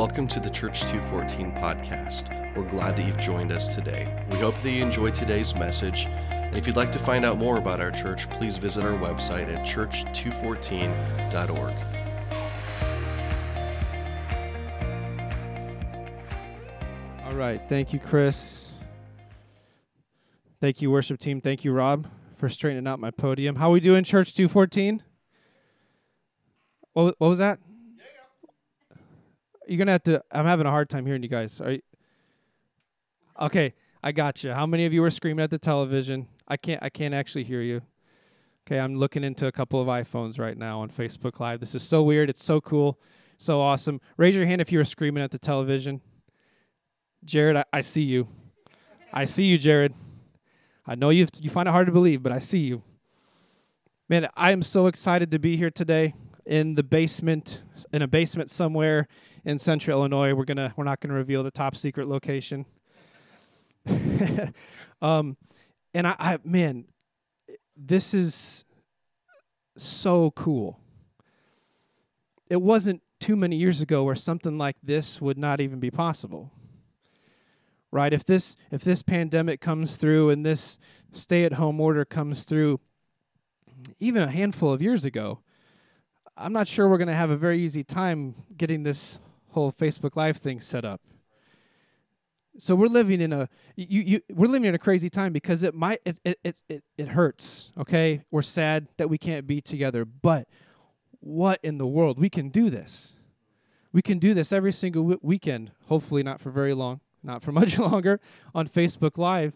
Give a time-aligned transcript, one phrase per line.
[0.00, 2.56] Welcome to the Church 214 podcast.
[2.56, 4.24] We're glad that you've joined us today.
[4.30, 6.06] We hope that you enjoyed today's message.
[6.30, 9.54] And if you'd like to find out more about our church, please visit our website
[9.54, 11.74] at church214.org.
[17.26, 17.60] All right.
[17.68, 18.70] Thank you, Chris.
[20.62, 21.42] Thank you, worship team.
[21.42, 22.06] Thank you, Rob,
[22.36, 23.56] for straightening out my podium.
[23.56, 25.02] How are we doing, Church 214?
[26.94, 27.58] What, what was that?
[29.70, 30.20] You're gonna have to.
[30.32, 31.60] I'm having a hard time hearing you guys.
[31.60, 31.80] Are you,
[33.40, 34.52] okay, I got you.
[34.52, 36.26] How many of you were screaming at the television?
[36.48, 36.82] I can't.
[36.82, 37.80] I can't actually hear you.
[38.66, 41.60] Okay, I'm looking into a couple of iPhones right now on Facebook Live.
[41.60, 42.28] This is so weird.
[42.28, 42.98] It's so cool,
[43.38, 44.00] so awesome.
[44.16, 46.00] Raise your hand if you were screaming at the television.
[47.24, 48.26] Jared, I, I see you.
[49.12, 49.94] I see you, Jared.
[50.84, 52.82] I know you you find it hard to believe, but I see you.
[54.08, 56.14] Man, I am so excited to be here today
[56.44, 57.60] in the basement,
[57.92, 59.06] in a basement somewhere
[59.44, 60.34] in central Illinois.
[60.34, 62.66] We're gonna we're not gonna reveal the top secret location.
[65.02, 65.36] um,
[65.94, 66.86] and I, I man,
[67.76, 68.64] this is
[69.76, 70.78] so cool.
[72.48, 76.50] It wasn't too many years ago where something like this would not even be possible.
[77.92, 78.12] Right?
[78.12, 80.78] If this if this pandemic comes through and this
[81.12, 82.80] stay-at-home order comes through
[83.98, 85.40] even a handful of years ago,
[86.36, 89.18] I'm not sure we're going to have a very easy time getting this
[89.50, 91.00] whole Facebook Live thing set up.
[92.58, 95.74] So we're living in a you, you we're living in a crazy time because it
[95.74, 97.70] might it it it it, it hurts.
[97.78, 100.48] Okay, we're sad that we can't be together, but
[101.20, 103.14] what in the world we can do this?
[103.92, 105.72] We can do this every single w- weekend.
[105.86, 108.20] Hopefully, not for very long, not for much longer,
[108.54, 109.54] on Facebook Live.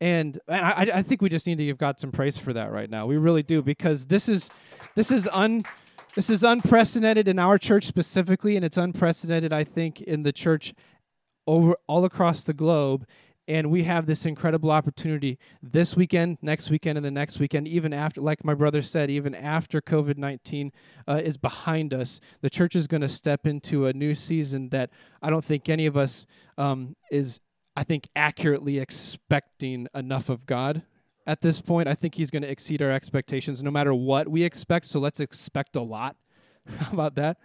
[0.00, 2.72] And, and I, I think we just need to give God some praise for that
[2.72, 3.06] right now.
[3.06, 4.50] We really do because this is
[4.94, 5.64] this is un
[6.14, 10.72] this is unprecedented in our church specifically, and it's unprecedented, I think, in the church
[11.46, 13.06] over all across the globe.
[13.46, 17.92] And we have this incredible opportunity this weekend, next weekend, and the next weekend, even
[17.92, 20.72] after, like my brother said, even after COVID 19
[21.06, 24.90] uh, is behind us, the church is going to step into a new season that
[25.20, 27.40] I don't think any of us um, is,
[27.76, 30.84] I think, accurately expecting enough of God
[31.26, 31.88] at this point.
[31.88, 34.86] I think he's going to exceed our expectations no matter what we expect.
[34.86, 36.16] So let's expect a lot.
[36.78, 37.38] How about that?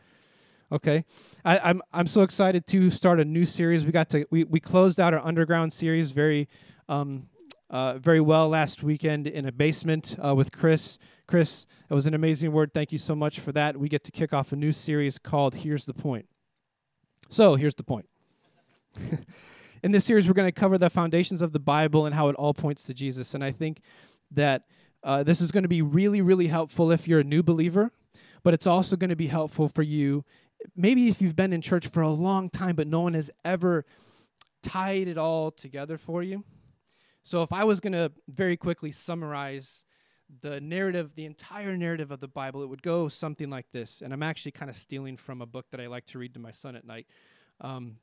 [0.72, 1.04] Okay,
[1.44, 3.86] I, am I'm, I'm so excited to start a new series.
[3.86, 6.48] We got to we, we closed out our underground series very
[6.88, 7.28] um,
[7.72, 11.00] uh, very well last weekend in a basement uh, with Chris.
[11.28, 12.72] Chris, it was an amazing word.
[12.72, 13.78] Thank you so much for that.
[13.78, 16.28] We get to kick off a new series called "Here's the Point."
[17.30, 18.08] So here's the point.
[19.84, 22.36] in this series, we're going to cover the foundations of the Bible and how it
[22.36, 23.34] all points to Jesus.
[23.34, 23.82] And I think
[24.32, 24.64] that
[25.04, 27.92] uh, this is going to be really, really helpful if you're a new believer,
[28.44, 30.26] but it's also going to be helpful for you,
[30.76, 33.86] maybe if you've been in church for a long time, but no one has ever
[34.62, 36.44] tied it all together for you.
[37.24, 39.84] So if I was going to very quickly summarize
[40.42, 44.02] the narrative, the entire narrative of the Bible, it would go something like this.
[44.02, 46.40] And I'm actually kind of stealing from a book that I like to read to
[46.40, 47.08] my son at night.
[47.62, 47.98] Um,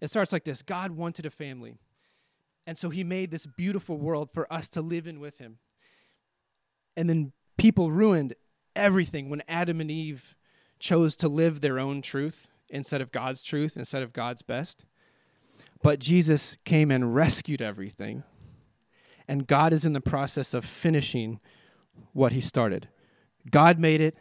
[0.00, 1.78] it starts like this God wanted a family.
[2.66, 5.58] And so he made this beautiful world for us to live in with him.
[6.96, 8.34] And then people ruined
[8.76, 10.36] everything when Adam and Eve
[10.78, 14.84] chose to live their own truth instead of God's truth, instead of God's best.
[15.82, 18.22] But Jesus came and rescued everything.
[19.26, 21.40] And God is in the process of finishing
[22.12, 22.88] what he started.
[23.50, 24.16] God made it,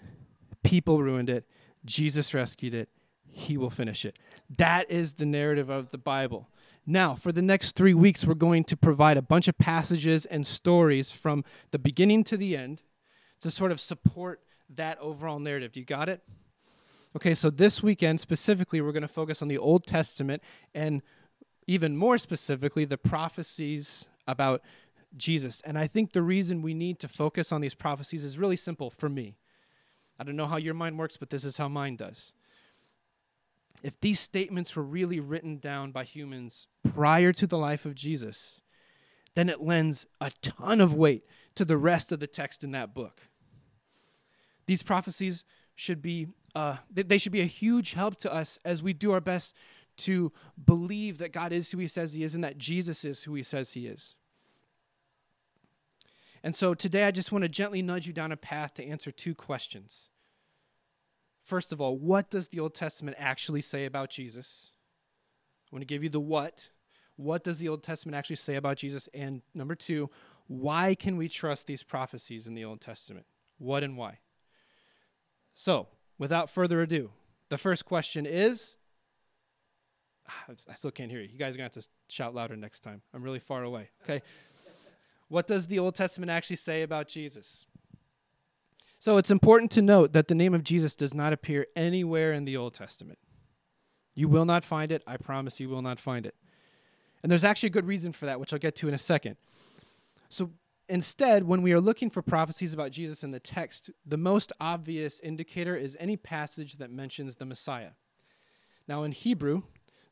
[0.63, 1.45] people ruined it,
[1.85, 2.89] Jesus rescued it,
[3.31, 4.17] he will finish it.
[4.57, 6.49] That is the narrative of the Bible.
[6.85, 10.45] Now, for the next three weeks, we're going to provide a bunch of passages and
[10.45, 12.81] stories from the beginning to the end
[13.41, 14.41] to sort of support
[14.75, 15.71] that overall narrative.
[15.71, 16.21] Do you got it?
[17.15, 21.01] Okay, so this weekend specifically, we're going to focus on the Old Testament and
[21.67, 24.63] even more specifically, the prophecies about
[25.17, 25.61] Jesus.
[25.61, 28.89] And I think the reason we need to focus on these prophecies is really simple
[28.89, 29.37] for me.
[30.19, 32.33] I don't know how your mind works, but this is how mine does
[33.81, 38.61] if these statements were really written down by humans prior to the life of Jesus,
[39.35, 41.23] then it lends a ton of weight
[41.55, 43.21] to the rest of the text in that book.
[44.65, 45.43] These prophecies
[45.75, 49.21] should be uh, they should be a huge help to us as we do our
[49.21, 49.55] best
[49.97, 50.31] to
[50.65, 53.43] believe that God is who He says He is and that Jesus is who He
[53.43, 54.15] says He is.
[56.43, 59.11] And so today I just want to gently nudge you down a path to answer
[59.11, 60.09] two questions.
[61.43, 64.71] First of all, what does the Old Testament actually say about Jesus?
[65.71, 66.69] I want to give you the what.
[67.15, 69.09] What does the Old Testament actually say about Jesus?
[69.13, 70.09] And number two,
[70.47, 73.25] why can we trust these prophecies in the Old Testament?
[73.57, 74.19] What and why?
[75.53, 75.87] So,
[76.17, 77.11] without further ado,
[77.49, 78.75] The first question is
[80.27, 81.29] ah, I still can't hear you.
[81.31, 83.01] You guys are going to have to shout louder next time.
[83.13, 83.89] I'm really far away.
[84.03, 84.21] Okay.
[85.27, 87.65] what does the Old Testament actually say about Jesus?
[88.99, 92.43] So it's important to note that the name of Jesus does not appear anywhere in
[92.43, 93.17] the Old Testament.
[94.13, 95.03] You will not find it.
[95.07, 96.35] I promise you will not find it.
[97.23, 99.37] And there's actually a good reason for that, which I'll get to in a second.
[100.27, 100.51] So
[100.89, 105.21] instead, when we are looking for prophecies about Jesus in the text, the most obvious
[105.21, 107.91] indicator is any passage that mentions the Messiah.
[108.87, 109.63] Now, in Hebrew,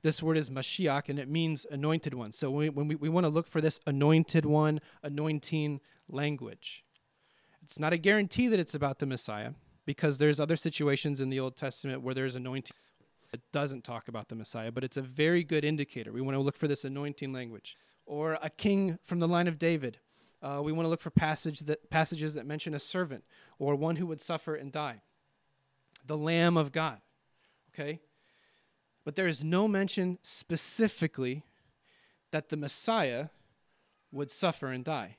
[0.02, 2.32] this word is Mashiach, and it means anointed one.
[2.32, 6.86] So when we, when we, we want to look for this anointed one, anointing language.
[7.68, 9.52] It's not a guarantee that it's about the Messiah,
[9.86, 12.74] because there's other situations in the Old Testament where there's anointing
[13.32, 16.14] that doesn't talk about the Messiah, but it's a very good indicator.
[16.14, 17.76] We want to look for this anointing language.
[18.06, 20.00] Or a king from the line of David.
[20.42, 23.26] Uh, we want to look for passage that, passages that mention a servant
[23.60, 25.02] or one who would suffer and die.
[26.06, 27.02] The Lamb of God.
[27.74, 28.00] Okay?
[29.04, 31.44] But there is no mention specifically
[32.32, 33.28] that the Messiah
[34.14, 35.18] would suffer and die.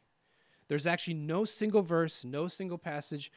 [0.68, 3.32] There's actually no single verse, no single passage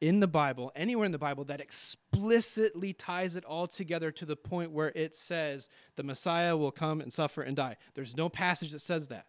[0.00, 4.36] in the Bible, anywhere in the Bible, that explicitly ties it all together to the
[4.36, 7.76] point where it says the Messiah will come and suffer and die.
[7.94, 9.26] There's no passage that says that.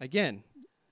[0.00, 0.44] Again,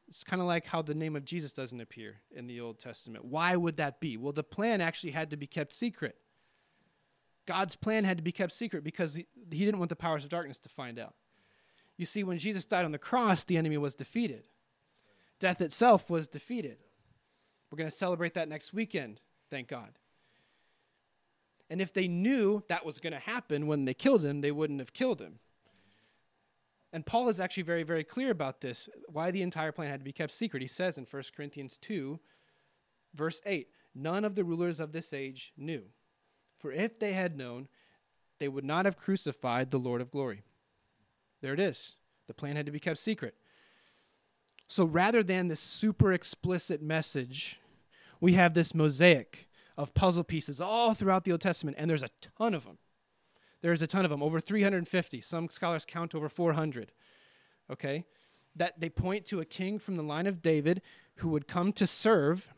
[0.09, 3.25] it's kind of like how the name of Jesus doesn't appear in the Old Testament.
[3.25, 4.17] Why would that be?
[4.17, 6.17] Well, the plan actually had to be kept secret.
[7.47, 10.31] God's plan had to be kept secret because he, he didn't want the powers of
[10.31, 11.15] darkness to find out.
[11.97, 14.49] You see, when Jesus died on the cross, the enemy was defeated.
[15.39, 16.79] Death itself was defeated.
[17.71, 19.91] We're going to celebrate that next weekend, thank God.
[21.69, 24.79] And if they knew that was going to happen when they killed him, they wouldn't
[24.79, 25.41] have killed him.
[26.93, 30.05] And Paul is actually very, very clear about this, why the entire plan had to
[30.05, 30.63] be kept secret.
[30.63, 32.19] He says in 1 Corinthians 2,
[33.15, 35.83] verse 8, None of the rulers of this age knew.
[36.59, 37.69] For if they had known,
[38.39, 40.43] they would not have crucified the Lord of glory.
[41.41, 41.97] There it is.
[42.27, 43.35] The plan had to be kept secret.
[44.69, 47.61] So rather than this super explicit message,
[48.21, 52.11] we have this mosaic of puzzle pieces all throughout the Old Testament, and there's a
[52.39, 52.79] ton of them.
[53.63, 55.21] There's a ton of them, over 350.
[55.21, 56.93] Some scholars count over 400.
[57.71, 58.05] Okay?
[58.55, 60.83] That they point to a king from the line of David
[61.17, 62.53] who would come to serve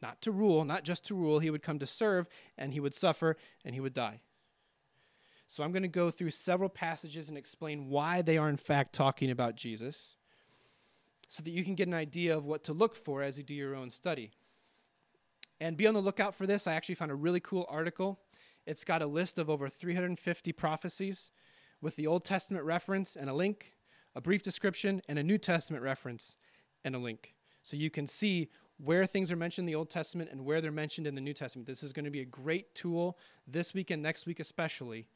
[0.00, 1.38] not to rule, not just to rule.
[1.38, 4.20] He would come to serve, and he would suffer, and he would die.
[5.46, 8.92] So I'm going to go through several passages and explain why they are, in fact,
[8.92, 10.16] talking about Jesus
[11.28, 13.54] so that you can get an idea of what to look for as you do
[13.54, 14.30] your own study.
[15.60, 16.66] And be on the lookout for this.
[16.66, 18.20] I actually found a really cool article.
[18.66, 21.30] It's got a list of over 350 prophecies
[21.80, 23.74] with the Old Testament reference and a link,
[24.14, 26.36] a brief description, and a New Testament reference
[26.84, 27.34] and a link.
[27.62, 28.48] So you can see
[28.78, 31.34] where things are mentioned in the Old Testament and where they're mentioned in the New
[31.34, 31.66] Testament.
[31.66, 35.06] This is going to be a great tool this week and next week, especially,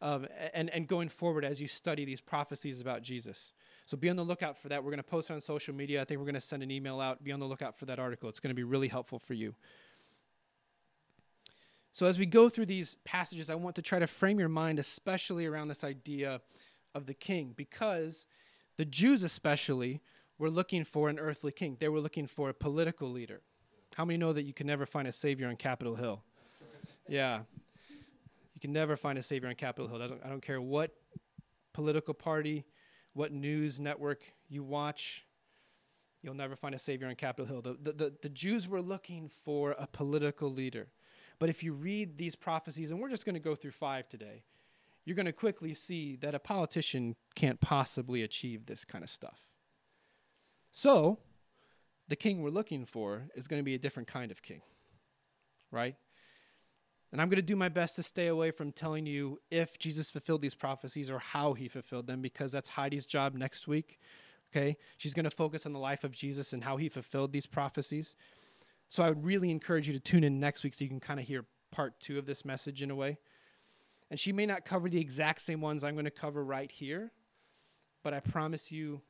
[0.00, 3.52] um, and, and going forward as you study these prophecies about Jesus.
[3.86, 4.82] So be on the lookout for that.
[4.82, 6.00] We're going to post it on social media.
[6.00, 7.22] I think we're going to send an email out.
[7.24, 8.28] Be on the lookout for that article.
[8.28, 9.54] It's going to be really helpful for you.
[11.90, 14.78] So, as we go through these passages, I want to try to frame your mind,
[14.78, 16.40] especially around this idea
[16.94, 18.26] of the king, because
[18.76, 20.00] the Jews, especially,
[20.38, 21.76] were looking for an earthly king.
[21.80, 23.40] They were looking for a political leader.
[23.96, 26.22] How many know that you can never find a savior on Capitol Hill?
[27.08, 27.40] Yeah.
[28.58, 30.02] You can never find a savior on Capitol Hill.
[30.02, 30.90] I don't, I don't care what
[31.72, 32.64] political party,
[33.12, 35.24] what news network you watch,
[36.24, 37.62] you'll never find a savior on Capitol Hill.
[37.62, 40.88] The, the, the, the Jews were looking for a political leader.
[41.38, 44.42] But if you read these prophecies, and we're just going to go through five today,
[45.04, 49.38] you're going to quickly see that a politician can't possibly achieve this kind of stuff.
[50.72, 51.20] So,
[52.08, 54.62] the king we're looking for is going to be a different kind of king,
[55.70, 55.94] right?
[57.12, 60.10] And I'm going to do my best to stay away from telling you if Jesus
[60.10, 63.98] fulfilled these prophecies or how he fulfilled them because that's Heidi's job next week.
[64.52, 64.76] Okay?
[64.98, 68.14] She's going to focus on the life of Jesus and how he fulfilled these prophecies.
[68.88, 71.18] So I would really encourage you to tune in next week so you can kind
[71.20, 73.18] of hear part two of this message in a way.
[74.10, 77.12] And she may not cover the exact same ones I'm going to cover right here,
[78.02, 79.02] but I promise you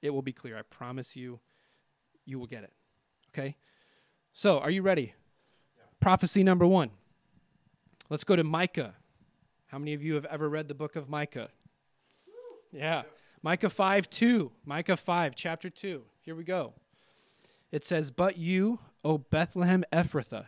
[0.00, 0.56] it will be clear.
[0.56, 1.40] I promise you,
[2.24, 2.72] you will get it.
[3.32, 3.56] Okay?
[4.32, 5.14] So, are you ready?
[5.76, 5.82] Yeah.
[6.00, 6.90] Prophecy number one.
[8.10, 8.94] Let's go to Micah.
[9.66, 11.48] How many of you have ever read the book of Micah?
[12.72, 13.02] Yeah.
[13.42, 14.52] Micah 5 2.
[14.64, 16.02] Micah 5, chapter 2.
[16.22, 16.74] Here we go.
[17.70, 20.46] It says, But you, O Bethlehem Ephrathah,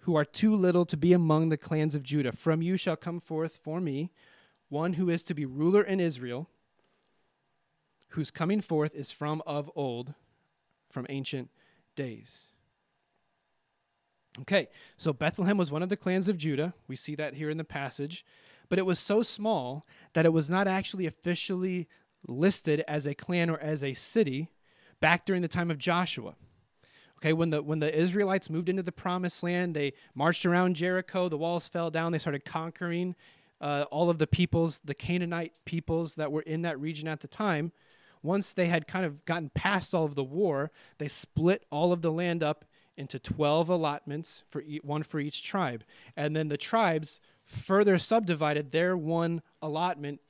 [0.00, 3.20] who are too little to be among the clans of Judah, from you shall come
[3.20, 4.10] forth for me
[4.68, 6.48] one who is to be ruler in Israel
[8.12, 10.14] whose coming forth is from of old,
[10.90, 11.50] from ancient
[11.96, 12.50] days.
[14.40, 16.72] Okay, so Bethlehem was one of the clans of Judah.
[16.88, 18.24] We see that here in the passage.
[18.70, 21.88] But it was so small that it was not actually officially
[22.26, 24.48] listed as a clan or as a city
[25.00, 26.34] back during the time of Joshua.
[27.18, 31.28] Okay, when the when the Israelites moved into the promised land, they marched around Jericho,
[31.28, 33.14] the walls fell down, they started conquering
[33.60, 37.28] uh, all of the peoples, the Canaanite peoples that were in that region at the
[37.28, 37.70] time.
[38.22, 42.02] Once they had kind of gotten past all of the war, they split all of
[42.02, 42.64] the land up
[42.96, 45.84] into 12 allotments for one for each tribe.
[46.16, 50.20] And then the tribes further subdivided their one allotment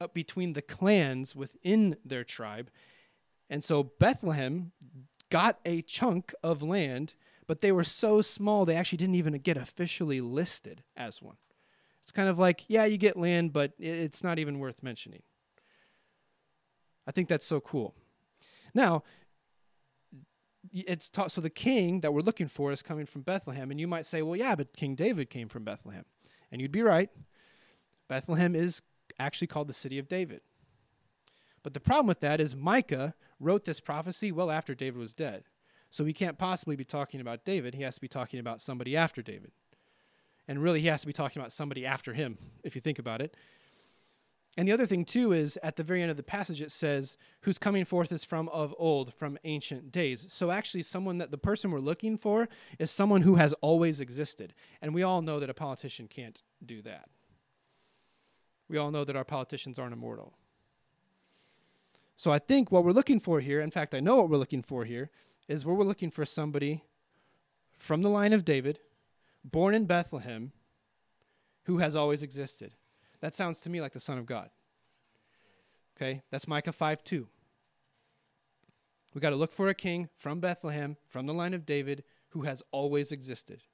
[0.00, 2.70] up between the clans within their tribe.
[3.48, 4.72] And so Bethlehem
[5.30, 7.14] got a chunk of land,
[7.46, 11.36] but they were so small they actually didn't even get officially listed as one.
[12.02, 15.22] It's kind of like, yeah, you get land, but it's not even worth mentioning.
[17.06, 17.94] I think that's so cool.
[18.74, 19.02] Now,
[20.72, 23.86] it's taught so the king that we're looking for is coming from Bethlehem, and you
[23.86, 26.04] might say, well, yeah, but King David came from Bethlehem,
[26.50, 27.10] and you'd be right.
[28.08, 28.82] Bethlehem is
[29.18, 30.40] actually called the city of David.
[31.62, 35.44] But the problem with that is Micah wrote this prophecy well after David was dead.
[35.90, 37.74] So he can't possibly be talking about David.
[37.74, 39.50] He has to be talking about somebody after David.
[40.48, 43.20] And really, he has to be talking about somebody after him, if you think about
[43.20, 43.36] it.
[44.56, 47.18] And the other thing, too, is at the very end of the passage, it says,
[47.42, 50.26] Whose coming forth is from of old, from ancient days.
[50.30, 52.48] So actually, someone that the person we're looking for
[52.78, 54.54] is someone who has always existed.
[54.80, 57.10] And we all know that a politician can't do that.
[58.68, 60.32] We all know that our politicians aren't immortal.
[62.16, 64.62] So I think what we're looking for here, in fact, I know what we're looking
[64.62, 65.10] for here,
[65.48, 66.82] is where we're looking for somebody
[67.76, 68.80] from the line of David,
[69.44, 70.52] born in Bethlehem,
[71.64, 72.72] who has always existed.
[73.26, 74.50] That sounds to me like the Son of God.
[75.96, 77.26] Okay, that's Micah 5 2.
[79.14, 82.42] We got to look for a king from Bethlehem, from the line of David, who
[82.42, 83.64] has always existed.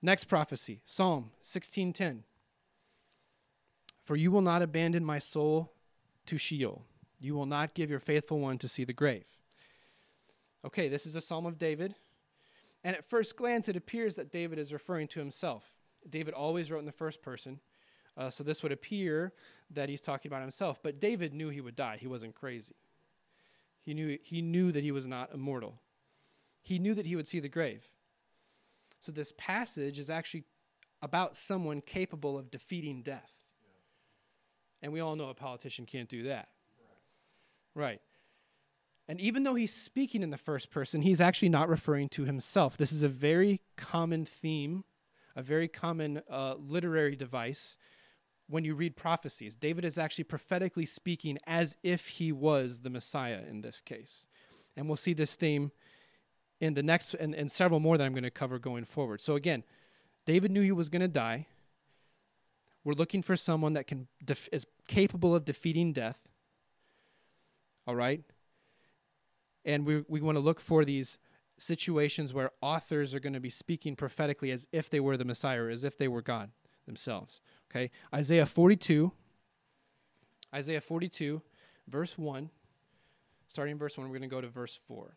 [0.00, 2.22] Next prophecy, Psalm 16:10.
[4.00, 5.74] For you will not abandon my soul
[6.24, 6.86] to Sheol.
[7.20, 9.26] You will not give your faithful one to see the grave.
[10.64, 11.96] Okay, this is a psalm of David.
[12.82, 15.74] And at first glance, it appears that David is referring to himself.
[16.08, 17.60] David always wrote in the first person.
[18.16, 19.32] Uh, so this would appear
[19.70, 20.82] that he's talking about himself.
[20.82, 21.96] But David knew he would die.
[21.98, 22.76] He wasn't crazy.
[23.80, 25.80] He knew, he knew that he was not immortal.
[26.60, 27.88] He knew that he would see the grave.
[29.00, 30.44] So this passage is actually
[31.00, 33.32] about someone capable of defeating death.
[34.82, 36.48] And we all know a politician can't do that.
[37.74, 38.00] Right.
[39.08, 42.76] And even though he's speaking in the first person, he's actually not referring to himself.
[42.76, 44.84] This is a very common theme,
[45.36, 47.76] a very common uh, literary device
[48.48, 49.56] when you read prophecies.
[49.56, 54.26] David is actually prophetically speaking as if he was the Messiah in this case.
[54.76, 55.70] And we'll see this theme
[56.60, 59.20] in the next and, and several more that I'm going to cover going forward.
[59.20, 59.64] So again,
[60.26, 61.46] David knew he was going to die.
[62.84, 66.28] We're looking for someone that can def- is capable of defeating death.
[67.86, 68.22] All right?
[69.64, 71.18] And we, we want to look for these
[71.62, 75.68] situations where authors are going to be speaking prophetically as if they were the Messiah
[75.68, 76.50] as if they were God
[76.86, 77.40] themselves.
[77.70, 77.90] Okay?
[78.14, 79.12] Isaiah 42.
[80.54, 81.40] Isaiah 42,
[81.88, 82.50] verse 1.
[83.48, 85.16] Starting in verse 1, we're going to go to verse 4.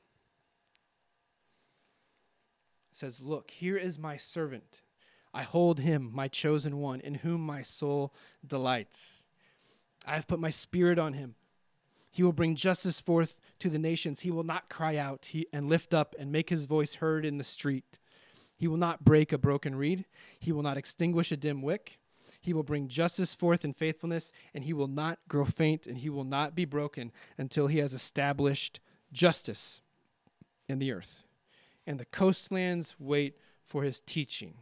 [2.92, 4.82] It says, Look, here is my servant
[5.34, 8.14] I hold him, my chosen one, in whom my soul
[8.48, 9.26] delights.
[10.08, 11.36] I have put my spirit on him.
[12.10, 13.36] He will bring justice forth
[13.66, 14.20] to the nations.
[14.20, 17.40] He will not cry out he, and lift up and make his voice heard in
[17.40, 17.98] the street.
[18.56, 20.06] He will not break a broken reed.
[20.40, 21.98] He will not extinguish a dim wick.
[22.40, 26.12] He will bring justice forth in faithfulness, and he will not grow faint, and he
[26.12, 28.80] will not be broken until he has established
[29.12, 29.82] justice
[30.70, 31.26] in the earth.
[31.88, 34.54] And the coastlands wait for his teaching.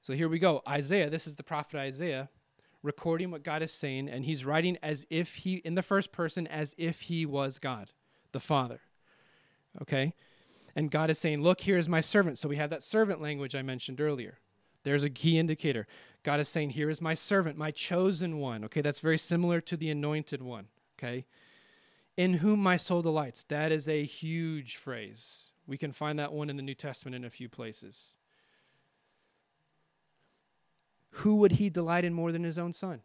[0.00, 0.62] So here we go.
[0.66, 2.30] Isaiah, this is the prophet Isaiah
[2.84, 6.46] recording what God is saying, and he's writing as if he, in the first person,
[6.46, 7.90] as if he was God,
[8.32, 8.80] the Father.
[9.82, 10.12] Okay?
[10.76, 12.38] And God is saying, Look, here is my servant.
[12.38, 14.38] So we have that servant language I mentioned earlier.
[14.84, 15.86] There's a key indicator.
[16.22, 18.64] God is saying, Here is my servant, my chosen one.
[18.64, 20.68] Okay, that's very similar to the anointed one.
[20.98, 21.24] Okay?
[22.16, 23.44] In whom my soul delights.
[23.44, 25.52] That is a huge phrase.
[25.66, 28.14] We can find that one in the New Testament in a few places
[31.18, 33.00] who would he delight in more than his own son?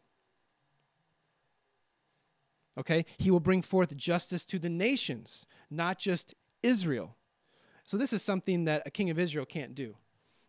[2.78, 3.06] Okay?
[3.18, 7.16] He will bring forth justice to the nations, not just Israel.
[7.84, 9.96] So, this is something that a king of Israel can't do.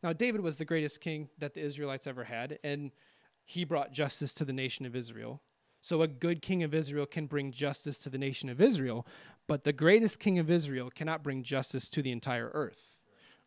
[0.02, 2.90] Now, David was the greatest king that the Israelites ever had, and
[3.44, 5.42] he brought justice to the nation of Israel.
[5.82, 9.06] So a good king of Israel can bring justice to the nation of Israel,
[9.46, 13.00] but the greatest king of Israel cannot bring justice to the entire earth.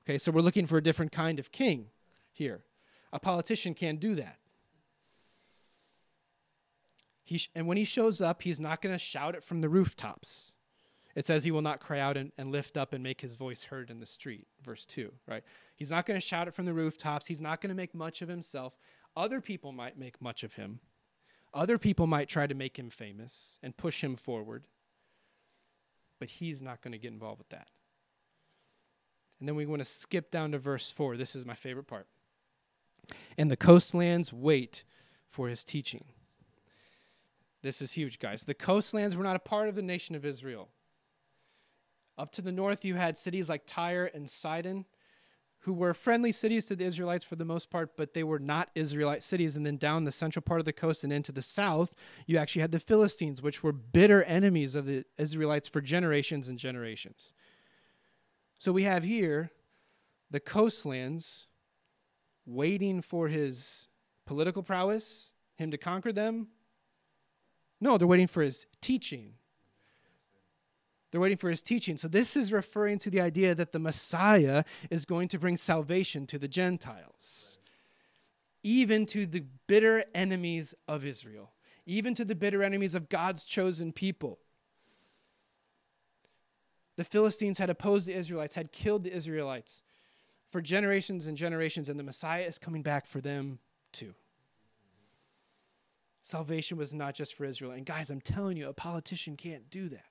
[0.03, 1.87] Okay, so we're looking for a different kind of king
[2.31, 2.63] here.
[3.13, 4.39] A politician can't do that.
[7.23, 9.69] He sh- and when he shows up, he's not going to shout it from the
[9.69, 10.51] rooftops.
[11.15, 13.65] It says he will not cry out and, and lift up and make his voice
[13.65, 15.43] heard in the street, verse 2, right?
[15.75, 17.27] He's not going to shout it from the rooftops.
[17.27, 18.77] He's not going to make much of himself.
[19.15, 20.79] Other people might make much of him.
[21.53, 24.65] Other people might try to make him famous and push him forward.
[26.19, 27.67] But he's not going to get involved with that.
[29.39, 31.15] And then we want to skip down to verse 4.
[31.15, 32.07] This is my favorite part.
[33.37, 34.83] And the coastlands wait
[35.27, 36.05] for his teaching.
[37.61, 38.43] This is huge, guys.
[38.43, 40.69] The coastlands were not a part of the nation of Israel.
[42.17, 44.85] Up to the north, you had cities like Tyre and Sidon,
[45.59, 48.69] who were friendly cities to the Israelites for the most part, but they were not
[48.75, 49.55] Israelite cities.
[49.55, 51.93] And then down the central part of the coast and into the south,
[52.27, 56.59] you actually had the Philistines, which were bitter enemies of the Israelites for generations and
[56.59, 57.31] generations.
[58.59, 59.51] So we have here
[60.29, 61.47] the coastlands
[62.45, 63.87] waiting for his
[64.25, 66.47] political prowess, him to conquer them.
[67.79, 69.33] No, they're waiting for his teaching.
[71.11, 71.97] They're waiting for his teaching.
[71.97, 76.25] So, this is referring to the idea that the Messiah is going to bring salvation
[76.27, 77.59] to the Gentiles,
[78.63, 81.51] even to the bitter enemies of Israel,
[81.85, 84.39] even to the bitter enemies of God's chosen people.
[86.95, 89.81] The Philistines had opposed the Israelites, had killed the Israelites
[90.53, 93.57] for generations and generations, and the Messiah is coming back for them
[93.91, 94.13] too.
[96.21, 97.71] Salvation was not just for Israel.
[97.71, 100.05] And guys, I'm telling you, a politician can't do that.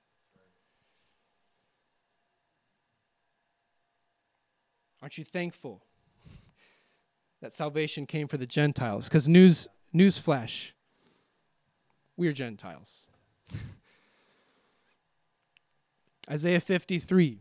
[5.01, 5.81] Aren't you thankful
[7.41, 9.07] that salvation came for the Gentiles?
[9.07, 10.73] Because news newsflash,
[12.17, 13.05] we're Gentiles.
[16.29, 17.39] Isaiah 53.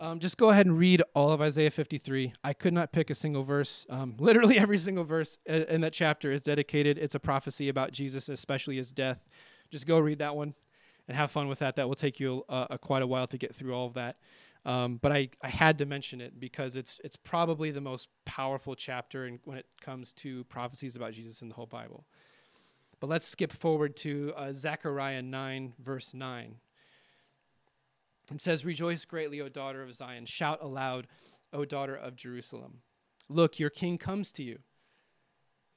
[0.00, 2.32] Um, just go ahead and read all of Isaiah 53.
[2.42, 3.86] I could not pick a single verse.
[3.90, 6.96] Um, literally every single verse in that chapter is dedicated.
[6.96, 9.28] It's a prophecy about Jesus, especially his death.
[9.70, 10.54] Just go read that one
[11.06, 11.76] and have fun with that.
[11.76, 14.16] That will take you uh, quite a while to get through all of that.
[14.64, 18.74] Um, but I, I had to mention it because it's it's probably the most powerful
[18.74, 22.04] chapter in, when it comes to prophecies about Jesus in the whole Bible.
[23.00, 26.56] But let's skip forward to uh, Zechariah 9, verse 9.
[28.30, 30.26] It says, Rejoice greatly, O daughter of Zion.
[30.26, 31.06] Shout aloud,
[31.52, 32.80] O daughter of Jerusalem.
[33.28, 34.58] Look, your king comes to you.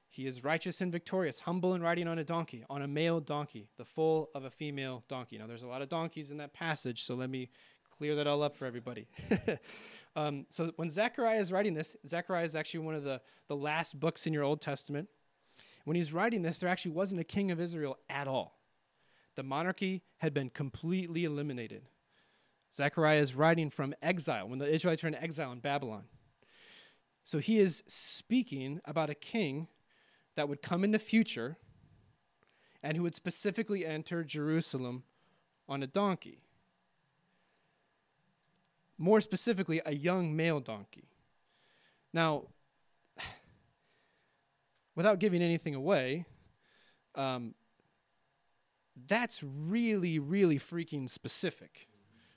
[0.09, 3.69] He is righteous and victorious, humble and riding on a donkey, on a male donkey,
[3.77, 5.39] the foal of a female donkey.
[5.39, 7.49] Now, there's a lot of donkeys in that passage, so let me
[7.89, 9.07] clear that all up for everybody.
[10.15, 13.99] um, so when Zechariah is writing this, Zechariah is actually one of the, the last
[13.99, 15.09] books in your Old Testament.
[15.85, 18.59] When he's writing this, there actually wasn't a king of Israel at all.
[19.35, 21.87] The monarchy had been completely eliminated.
[22.75, 26.03] Zechariah is writing from exile, when the Israelites are in exile in Babylon.
[27.23, 29.67] So he is speaking about a king
[30.36, 31.57] that would come in the future
[32.81, 35.03] and who would specifically enter Jerusalem
[35.69, 36.43] on a donkey
[38.97, 41.09] more specifically, a young male donkey.
[42.13, 42.43] Now,
[44.95, 46.25] without giving anything away,
[47.15, 47.53] um,
[49.07, 51.88] that's really, really freaking specific.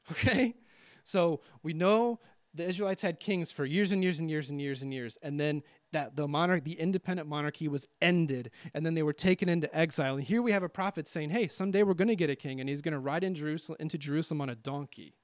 [0.12, 0.54] Okay?
[1.02, 2.20] So we know
[2.54, 5.38] the Israelites had kings for years and years and years and years and years, and
[5.38, 9.74] then that the monarch, the independent monarchy, was ended, and then they were taken into
[9.76, 10.16] exile.
[10.16, 12.60] And here we have a prophet saying, "Hey, someday we're going to get a king,
[12.60, 15.14] and he's going to ride in Jerusalem, into Jerusalem on a donkey."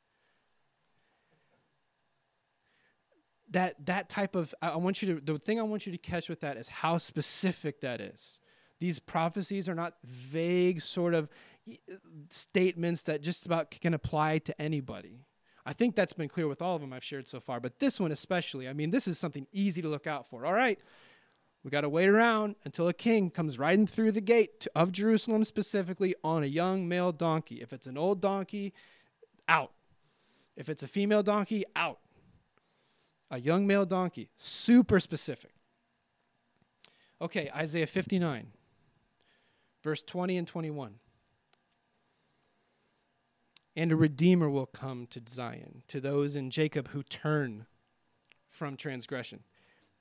[3.52, 6.28] that that type of I want you to the thing I want you to catch
[6.28, 8.38] with that is how specific that is.
[8.80, 11.28] These prophecies are not vague sort of
[11.68, 11.94] Uh,
[12.28, 15.20] statements that just about can apply to anybody.
[15.64, 18.00] I think that's been clear with all of them I've shared so far, but this
[18.00, 18.68] one especially.
[18.68, 20.44] I mean, this is something easy to look out for.
[20.44, 20.78] All right,
[21.62, 25.44] we got to wait around until a king comes riding through the gate of Jerusalem,
[25.44, 27.60] specifically on a young male donkey.
[27.62, 28.72] If it's an old donkey,
[29.46, 29.70] out.
[30.56, 32.00] If it's a female donkey, out
[33.32, 34.28] a young male donkey.
[34.36, 35.52] Super specific.
[37.20, 38.48] Okay, Isaiah 59,
[39.82, 40.94] verse 20 and 21.
[43.74, 47.66] And a redeemer will come to Zion, to those in Jacob who turn
[48.48, 49.40] from transgression,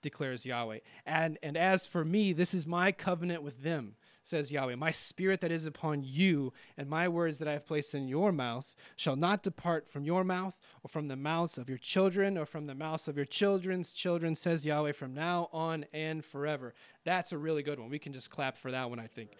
[0.02, 0.80] declares Yahweh.
[1.06, 4.76] And, and as for me, this is my covenant with them says Yahweh.
[4.76, 8.32] My spirit that is upon you and my words that I have placed in your
[8.32, 12.46] mouth shall not depart from your mouth or from the mouths of your children or
[12.46, 16.74] from the mouths of your children's children, says Yahweh, from now on and forever.
[17.04, 17.90] That's a really good one.
[17.90, 19.32] We can just clap for that one, I think.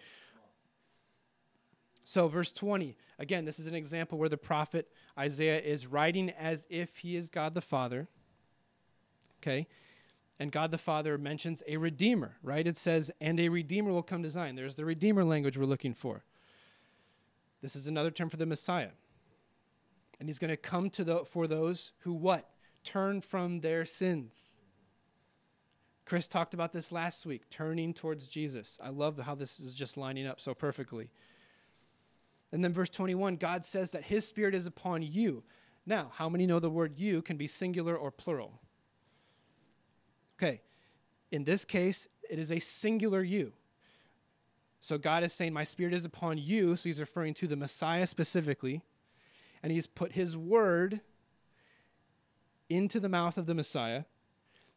[2.04, 4.88] So, verse 20, again, this is an example where the prophet
[5.18, 8.08] Isaiah is writing as if he is God the Father.
[9.40, 9.68] Okay?
[10.40, 12.66] And God the Father mentions a redeemer, right?
[12.66, 14.56] It says, and a redeemer will come to Zion.
[14.56, 16.24] There's the redeemer language we're looking for.
[17.60, 18.90] This is another term for the Messiah.
[20.18, 22.48] And he's going to come to the, for those who what?
[22.82, 24.60] Turn from their sins.
[26.04, 28.78] Chris talked about this last week, turning towards Jesus.
[28.82, 31.10] I love how this is just lining up so perfectly.
[32.52, 35.42] And then verse 21, God says that his spirit is upon you.
[35.86, 38.60] Now, how many know the word you can be singular or plural?
[40.38, 40.60] Okay,
[41.30, 43.52] in this case, it is a singular you.
[44.80, 46.76] So God is saying, My spirit is upon you.
[46.76, 48.82] So he's referring to the Messiah specifically.
[49.62, 51.00] And he's put his word
[52.68, 54.04] into the mouth of the Messiah.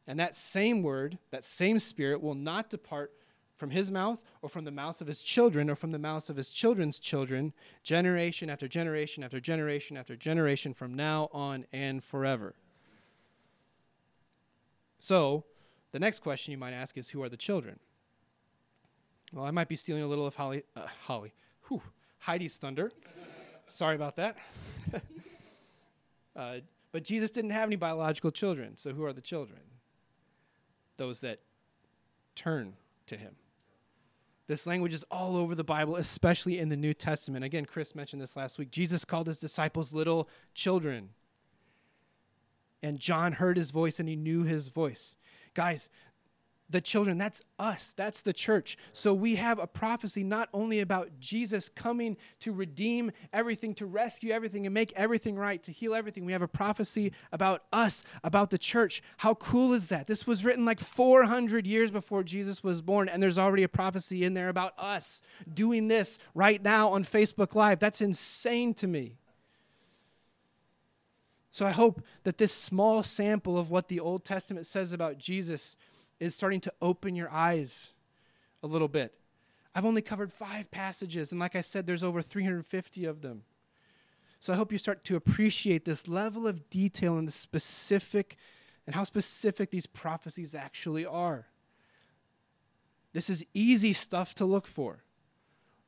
[0.08, 3.12] And that same word, that same spirit, will not depart
[3.56, 6.36] from his mouth or from the mouths of his children or from the mouths of
[6.36, 12.54] his children's children, generation after generation after generation after generation from now on and forever.
[15.00, 15.46] So,
[15.92, 17.80] the next question you might ask is who are the children?
[19.32, 21.34] Well, I might be stealing a little of Holly, uh, Holly,
[21.68, 21.82] whew,
[22.20, 22.92] Heidi's thunder.
[23.68, 24.38] Sorry about that.
[26.36, 26.58] uh,
[26.92, 29.60] but Jesus didn't have any biological children, so who are the children?
[30.98, 31.40] Those that
[32.36, 32.74] turn
[33.08, 33.36] to him.
[34.48, 37.44] This language is all over the Bible, especially in the New Testament.
[37.44, 38.70] Again, Chris mentioned this last week.
[38.70, 41.10] Jesus called his disciples little children.
[42.84, 45.16] And John heard his voice and he knew his voice.
[45.56, 45.90] Guys,
[46.70, 48.78] the children, that's us, that's the church.
[48.92, 54.32] So we have a prophecy not only about Jesus coming to redeem everything, to rescue
[54.32, 56.26] everything, and make everything right, to heal everything.
[56.26, 59.04] We have a prophecy about us, about the church.
[59.18, 60.08] How cool is that?
[60.08, 64.24] This was written like 400 years before Jesus was born, and there's already a prophecy
[64.24, 65.22] in there about us
[65.54, 67.80] doing this right now on Facebook Live.
[67.80, 69.18] That's insane to me.
[71.56, 75.78] So I hope that this small sample of what the Old Testament says about Jesus
[76.20, 77.94] is starting to open your eyes
[78.64, 79.14] a little bit.
[79.74, 83.44] I've only covered five passages, and like I said, there's over 350 of them.
[84.40, 88.38] So I hope you start to appreciate this level of detail and the specific
[88.86, 91.48] and how specific these prophecies actually are.
[93.14, 95.04] This is easy stuff to look for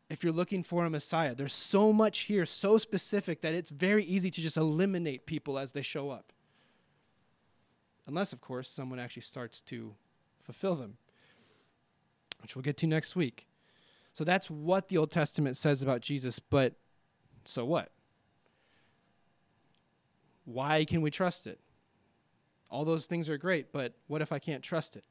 [0.10, 1.36] if you're looking for a Messiah.
[1.36, 5.74] There's so much here, so specific, that it's very easy to just eliminate people as
[5.74, 6.32] they show up.
[8.08, 9.94] Unless, of course, someone actually starts to
[10.48, 10.98] fulfill them,
[12.42, 13.48] which we'll get to next week.
[14.14, 16.74] So that's what the Old Testament says about Jesus, but
[17.44, 17.92] so what?
[20.46, 21.60] Why can we trust it?
[22.72, 25.04] All those things are great, but what if I can't trust it?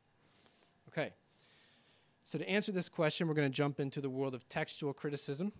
[0.88, 1.12] Okay.
[2.24, 5.52] So, to answer this question, we're going to jump into the world of textual criticism,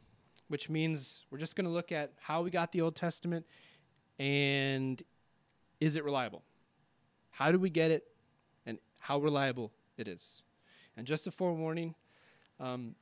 [0.49, 3.47] which means we're just going to look at how we got the Old Testament
[4.19, 5.03] and
[5.79, 6.43] is it reliable?
[7.31, 8.05] How do we get it
[9.07, 10.42] how reliable it is?
[10.97, 11.95] And just a forewarning,
[12.59, 12.97] um,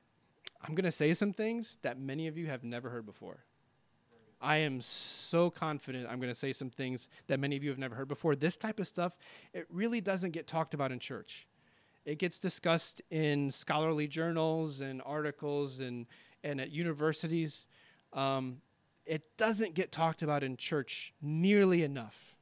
[0.61, 3.39] I'm going to say some things that many of you have never heard before.
[4.39, 7.79] I am so confident I'm going to say some things that many of you have
[7.79, 8.37] never heard before.
[8.37, 9.17] This type of stuff,
[9.55, 11.47] it really doesn't get talked about in church.
[12.05, 16.05] It gets discussed in scholarly journals and articles and,
[16.43, 17.67] and at universities.
[18.13, 18.59] Um,
[19.07, 22.34] it doesn't get talked about in church nearly enough.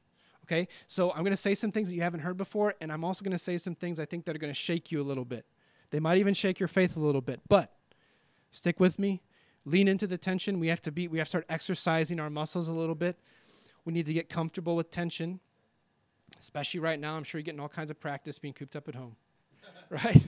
[0.45, 0.67] Okay?
[0.87, 3.23] So I'm going to say some things that you haven't heard before, and I'm also
[3.23, 5.25] going to say some things I think that are going to shake you a little
[5.25, 5.45] bit.
[5.91, 7.71] They might even shake your faith a little bit, but
[8.51, 9.21] stick with me.
[9.65, 10.59] Lean into the tension.
[10.59, 13.17] We have to be we have to start exercising our muscles a little bit.
[13.85, 15.39] We need to get comfortable with tension.
[16.39, 18.95] Especially right now, I'm sure you're getting all kinds of practice being cooped up at
[18.95, 19.15] home.
[19.89, 20.27] right?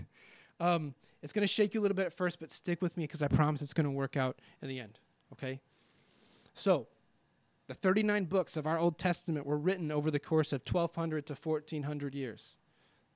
[0.59, 3.05] Um, it's going to shake you a little bit at first, but stick with me
[3.05, 4.99] because I promise it's going to work out in the end.
[5.33, 5.59] Okay?
[6.53, 6.87] So,
[7.67, 11.35] the 39 books of our Old Testament were written over the course of 1200 to
[11.35, 12.57] 1400 years.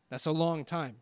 [0.09, 0.97] That's a long time.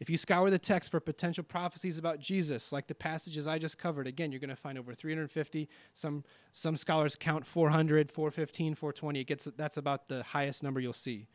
[0.00, 3.78] If you scour the text for potential prophecies about Jesus, like the passages I just
[3.78, 5.68] covered, again, you're going to find over 350.
[5.92, 9.20] Some, some scholars count 400, 415, 420.
[9.20, 11.26] It gets, that's about the highest number you'll see.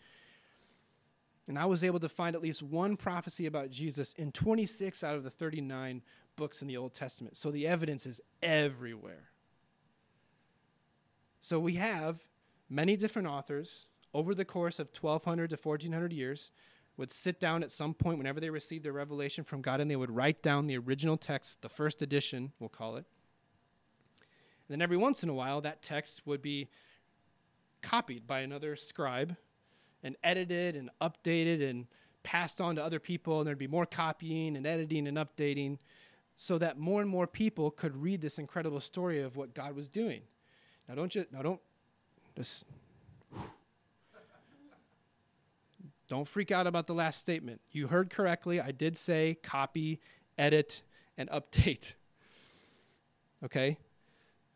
[1.47, 5.15] And I was able to find at least one prophecy about Jesus in 26 out
[5.15, 6.02] of the 39
[6.36, 7.38] books in the Old Testament.
[7.38, 9.30] So the evidence is everywhere.
[11.41, 12.23] So we have
[12.69, 16.52] many different authors over the course of 1200 to 1400 years
[16.97, 19.95] would sit down at some point whenever they received their revelation from God and they
[19.95, 23.06] would write down the original text, the first edition, we'll call it.
[24.67, 26.67] And then every once in a while, that text would be
[27.82, 29.38] copied by another scribe
[30.04, 31.88] and edited and updated and
[32.23, 35.78] passed on to other people, and there'd be more copying and editing and updating.
[36.36, 39.89] so that more and more people could read this incredible story of what God was
[39.89, 40.21] doing.
[40.89, 41.62] Now don't just now don't
[42.36, 42.65] just
[46.10, 47.62] don't freak out about the last statement.
[47.71, 48.60] You heard correctly.
[48.60, 50.02] I did say copy,
[50.39, 50.82] edit,
[51.15, 51.93] and update.
[53.45, 53.78] Okay?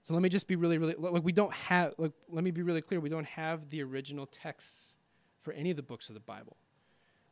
[0.01, 2.63] So let me just be really, really like we don't have like let me be
[2.63, 2.99] really clear.
[2.99, 4.95] We don't have the original texts
[5.43, 6.57] for any of the books of the Bible.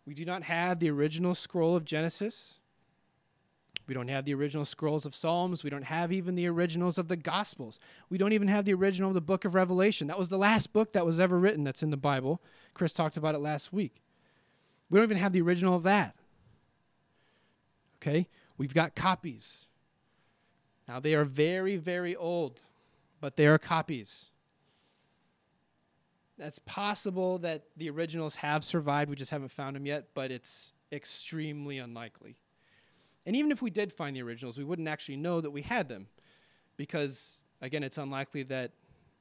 [0.06, 2.60] We do not have the original scroll of Genesis.
[3.88, 5.64] We don't have the original scrolls of Psalms.
[5.64, 7.80] We don't have even the originals of the Gospels.
[8.10, 10.08] We don't even have the original of the book of Revelation.
[10.08, 12.42] That was the last book that was ever written that's in the Bible.
[12.74, 14.02] Chris talked about it last week.
[14.90, 16.16] We don't even have the original of that.
[17.98, 18.28] Okay?
[18.58, 19.68] We've got copies.
[20.88, 22.62] Now, they are very, very old,
[23.20, 24.30] but they are copies.
[26.38, 29.10] That's possible that the originals have survived.
[29.10, 32.38] We just haven't found them yet, but it's extremely unlikely.
[33.26, 35.88] And even if we did find the originals, we wouldn't actually know that we had
[35.88, 36.08] them
[36.78, 38.72] because, again, it's unlikely that,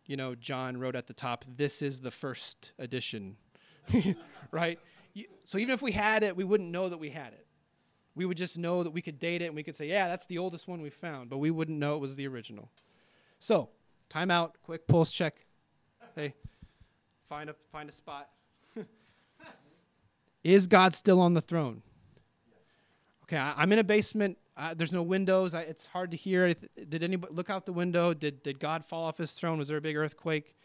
[0.06, 3.36] you know, John wrote at the top, this is the first edition,
[4.50, 4.78] right?
[5.44, 7.46] So even if we had it, we wouldn't know that we had it.
[8.14, 10.26] We would just know that we could date it and we could say, yeah, that's
[10.26, 12.70] the oldest one we found, but we wouldn't know it was the original.
[13.38, 13.68] So,
[14.08, 15.46] time out, quick pulse check.
[16.14, 16.34] Hey,
[17.28, 18.28] find a find a spot.
[20.44, 21.82] Is God still on the throne?
[23.30, 24.36] Okay, I, am in a basement.
[24.56, 25.54] Uh, there's no windows.
[25.54, 26.52] I, it's hard to hear.
[26.88, 28.12] Did anybody look out the window?
[28.12, 29.56] Did did God fall off his throne?
[29.56, 30.56] Was there a big earthquake?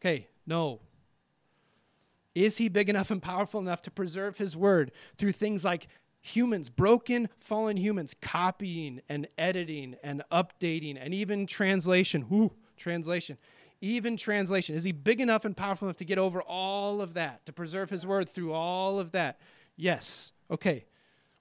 [0.00, 0.80] Okay, no.
[2.34, 5.88] Is he big enough and powerful enough to preserve his word through things like
[6.22, 12.24] humans, broken, fallen humans, copying and editing and updating and even translation?
[12.30, 13.36] Whoo, translation.
[13.82, 14.74] Even translation.
[14.74, 17.90] Is he big enough and powerful enough to get over all of that, to preserve
[17.90, 19.38] his word through all of that?
[19.76, 20.32] Yes.
[20.50, 20.86] Okay.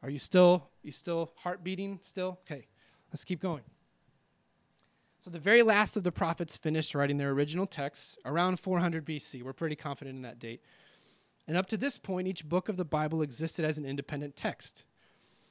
[0.03, 2.39] Are you still you still heart beating still?
[2.45, 2.67] Okay.
[3.11, 3.63] Let's keep going.
[5.19, 9.41] So the very last of the prophets finished writing their original texts around 400 BC.
[9.41, 10.61] We're pretty confident in that date.
[11.47, 14.85] And up to this point, each book of the Bible existed as an independent text.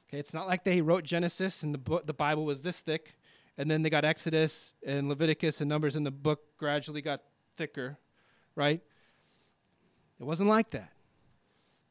[0.07, 3.15] Okay, it's not like they wrote Genesis and the book, the Bible was this thick,
[3.57, 7.21] and then they got Exodus and Leviticus and Numbers, and the book gradually got
[7.57, 7.97] thicker,
[8.55, 8.81] right?
[10.19, 10.91] It wasn't like that.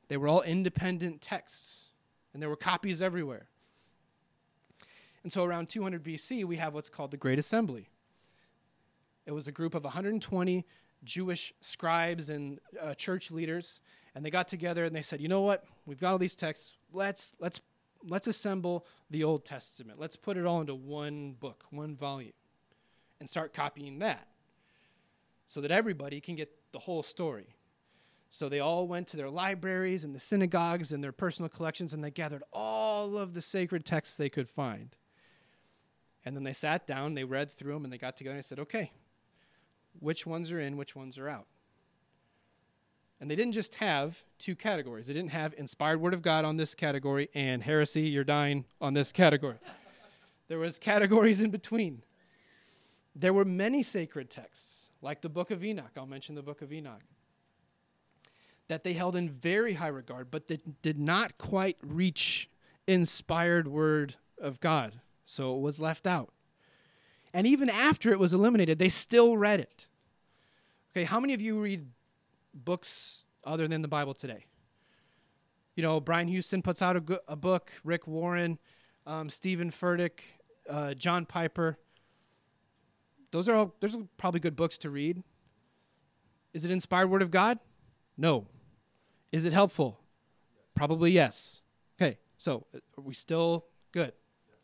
[0.09, 1.90] They were all independent texts,
[2.35, 3.47] and there were copies everywhere.
[5.23, 7.88] And so around 200 BC, we have what's called the Great Assembly.
[9.25, 10.66] It was a group of 120
[11.05, 13.81] Jewish scribes and uh, church leaders,
[14.14, 15.64] and they got together and they said, "You know what?
[15.87, 16.77] We've got all these texts.
[16.92, 17.61] Let's let's
[18.07, 19.99] let's assemble the Old Testament.
[19.99, 22.33] Let's put it all into one book, one volume,
[23.20, 24.29] and start copying that,
[25.47, 27.55] so that everybody can get the whole story."
[28.35, 32.03] So they all went to their libraries and the synagogues and their personal collections, and
[32.03, 34.97] they gathered all of the sacred texts they could find.
[36.25, 38.59] And then they sat down, they read through them, and they got together and said,
[38.59, 38.90] "Okay,
[40.01, 41.47] which ones are in, which ones are out.
[43.20, 45.07] And they didn't just have two categories.
[45.07, 48.94] They didn't have inspired word of God on this category and heresy, you're dying on
[48.94, 49.59] this category.
[50.49, 52.03] there was categories in between.
[53.14, 55.92] There were many sacred texts, like the book of Enoch.
[55.97, 57.05] I'll mention the book of Enoch.
[58.68, 62.48] That they held in very high regard, but that did not quite reach
[62.87, 65.00] inspired word of God.
[65.27, 66.33] So it was left out.
[67.35, 69.88] And even after it was eliminated, they still read it.
[70.92, 71.87] Okay, how many of you read
[72.55, 74.46] books other than the Bible today?
[75.74, 78.59] You know, Brian Houston puts out a, go- a book, Rick Warren,
[79.07, 80.20] um, Steven Furtick,
[80.70, 81.77] uh, John Piper.
[83.33, 85.22] Those are all, those are probably good books to read.
[86.53, 87.59] Is it inspired word of God?
[88.16, 88.46] No.
[89.35, 89.99] Is it helpful?
[90.77, 91.59] Probably yes.
[92.01, 94.12] Okay, so uh, are we still good?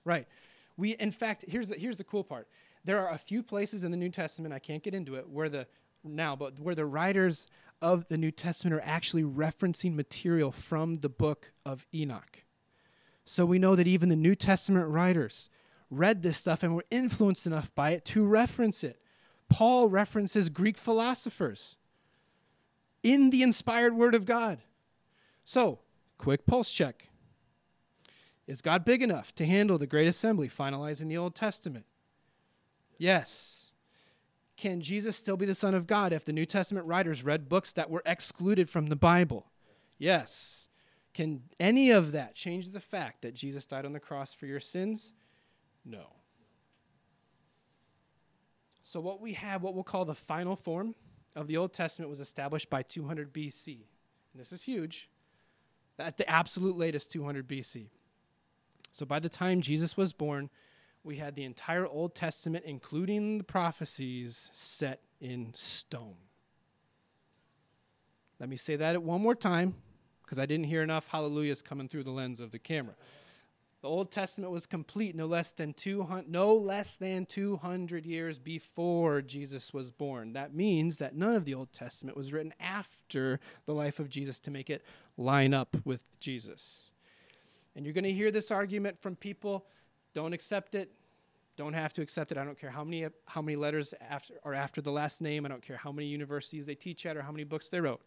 [0.05, 0.29] Right.
[0.77, 2.47] We, in fact, here's the, here's the cool part.
[2.85, 5.49] There are a few places in the New Testament, I can't get into it, where
[5.49, 5.67] the,
[6.05, 7.49] now, but where the writers
[7.83, 12.45] of the New Testament are actually referencing material from the book of Enoch.
[13.25, 15.49] So we know that even the New Testament writers
[15.91, 19.03] read this stuff and were influenced enough by it to reference it.
[19.49, 21.77] Paul references Greek philosophers
[23.03, 24.59] in the inspired word of God.
[25.45, 25.81] So,
[26.19, 27.09] quick pulse check.
[28.47, 31.87] Is God big enough to handle the great assembly finalized in the Old Testament?
[32.99, 33.71] Yes.
[34.57, 37.73] Can Jesus still be the Son of God if the New Testament writers read books
[37.73, 39.47] that were excluded from the Bible?
[39.99, 40.69] Yes.
[41.15, 44.61] Can any of that change the fact that Jesus died on the cross for your
[44.61, 45.15] sins?
[45.85, 46.13] No.
[48.83, 50.95] So, what we have, what we'll call the final form
[51.37, 53.79] of the Old Testament, was established by 200 BC.
[54.33, 55.09] And this is huge.
[55.99, 57.87] At the absolute latest, 200 BC.
[58.93, 60.51] So by the time Jesus was born,
[61.05, 66.17] we had the entire Old Testament, including the prophecies, set in stone.
[68.39, 69.75] Let me say that one more time
[70.23, 72.95] because I didn't hear enough hallelujahs coming through the lens of the camera.
[73.83, 79.23] The Old Testament was complete no less than 200 no less than 200 years before
[79.23, 80.35] Jesus was born.
[80.35, 84.39] That means that none of the Old Testament was written after the life of Jesus
[84.41, 84.85] to make it
[85.17, 86.91] line up with Jesus.
[87.75, 89.65] And you're going to hear this argument from people
[90.13, 90.91] don't accept it,
[91.57, 92.39] don't have to accept it.
[92.39, 95.47] I don't care how many how many letters after are after the last name.
[95.47, 98.03] I don't care how many universities they teach at or how many books they wrote.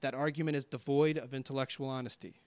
[0.00, 2.40] That argument is devoid of intellectual honesty.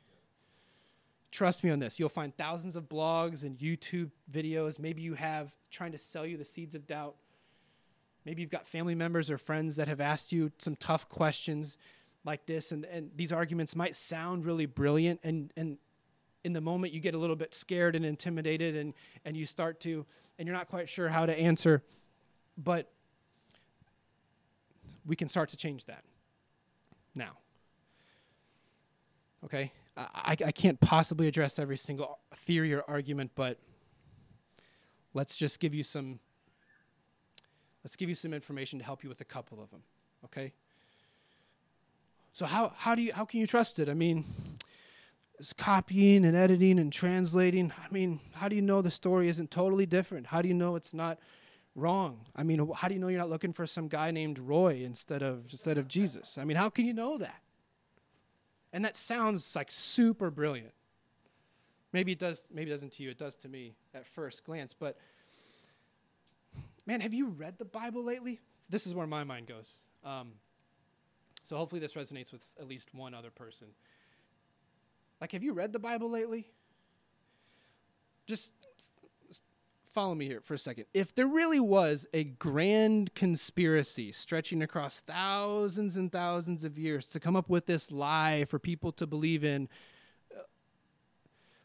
[1.36, 2.00] Trust me on this.
[2.00, 4.80] You'll find thousands of blogs and YouTube videos.
[4.80, 7.18] Maybe you have trying to sell you the seeds of doubt.
[8.24, 11.78] Maybe you've got family members or friends that have asked you some tough questions
[12.24, 15.78] like this, and, and these arguments might sound really brilliant, and, and
[16.46, 18.94] in the moment you get a little bit scared and intimidated, and,
[19.26, 20.06] and you start to,
[20.40, 21.84] and you're not quite sure how to answer,
[22.58, 22.90] but
[25.06, 26.06] we can start to change that
[27.14, 27.34] now.
[29.44, 29.74] Okay?
[29.98, 33.60] I, I can't possibly address every single theory or argument, but
[35.14, 36.20] let's just give you some
[37.84, 39.84] let's give you some information to help you with a couple of them.
[40.26, 40.54] Okay?
[42.34, 43.88] So how how do you how can you trust it?
[43.88, 44.26] I mean,
[45.40, 47.72] it's copying and editing and translating.
[47.82, 50.28] I mean, how do you know the story isn't totally different?
[50.28, 51.20] How do you know it's not
[51.76, 52.26] wrong?
[52.36, 55.24] I mean, how do you know you're not looking for some guy named Roy instead
[55.24, 56.38] of instead of Jesus?
[56.38, 57.42] I mean, how can you know that?
[58.76, 60.74] And that sounds like super brilliant.
[61.94, 64.74] Maybe it does, maybe it doesn't to you, it does to me at first glance.
[64.74, 64.98] But
[66.86, 68.42] man, have you read the Bible lately?
[68.70, 69.78] This is where my mind goes.
[70.04, 70.34] Um,
[71.42, 73.68] so hopefully this resonates with at least one other person.
[75.22, 76.46] Like, have you read the Bible lately?
[78.28, 78.52] Just
[79.96, 80.86] follow me here for a second.
[80.94, 87.20] If there really was a grand conspiracy stretching across thousands and thousands of years to
[87.22, 89.70] come up with this lie for people to believe in,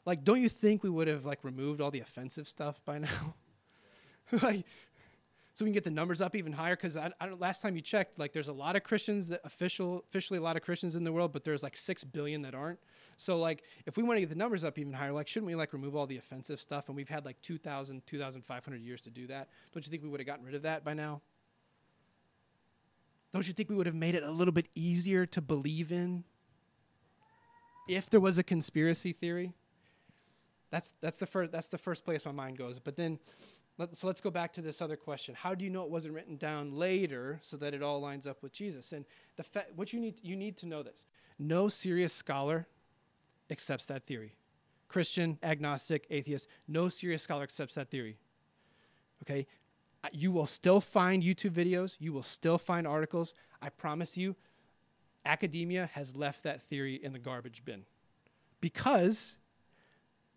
[0.07, 3.35] like, don't you think we would have like removed all the offensive stuff by now?
[4.43, 4.65] like,
[5.61, 6.75] so we can get the numbers up even higher.
[6.75, 10.03] Because I, I last time you checked, like, there's a lot of Christians that official,
[10.09, 12.79] officially a lot of Christians in the world, but there's like six billion that aren't.
[13.19, 15.55] So like if we want to get the numbers up even higher, like shouldn't we
[15.55, 16.89] like remove all the offensive stuff?
[16.89, 19.51] And we've had like 2,000, 2,500 years to do that.
[19.75, 21.21] Don't you think we would have gotten rid of that by now?
[23.31, 26.25] Don't you think we would have made it a little bit easier to believe in
[27.87, 29.53] if there was a conspiracy theory?
[30.71, 32.81] That's that's the first that's the first place my mind goes.
[32.81, 33.19] But then
[33.81, 35.35] let, so let's go back to this other question.
[35.35, 38.43] How do you know it wasn't written down later so that it all lines up
[38.43, 38.93] with Jesus?
[38.93, 41.07] And the fa- what you need you need to know this.
[41.39, 42.67] No serious scholar
[43.51, 44.37] accepts that theory.
[44.89, 48.19] Christian, agnostic, atheist, no serious scholar accepts that theory.
[49.23, 49.47] Okay?
[50.13, 53.33] You will still find YouTube videos, you will still find articles.
[53.63, 54.37] I promise you,
[55.25, 57.85] academia has left that theory in the garbage bin.
[58.61, 59.37] Because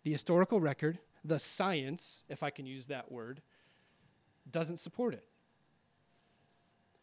[0.02, 3.40] the historical record, the science, if I can use that word,
[4.50, 5.26] doesn't support it.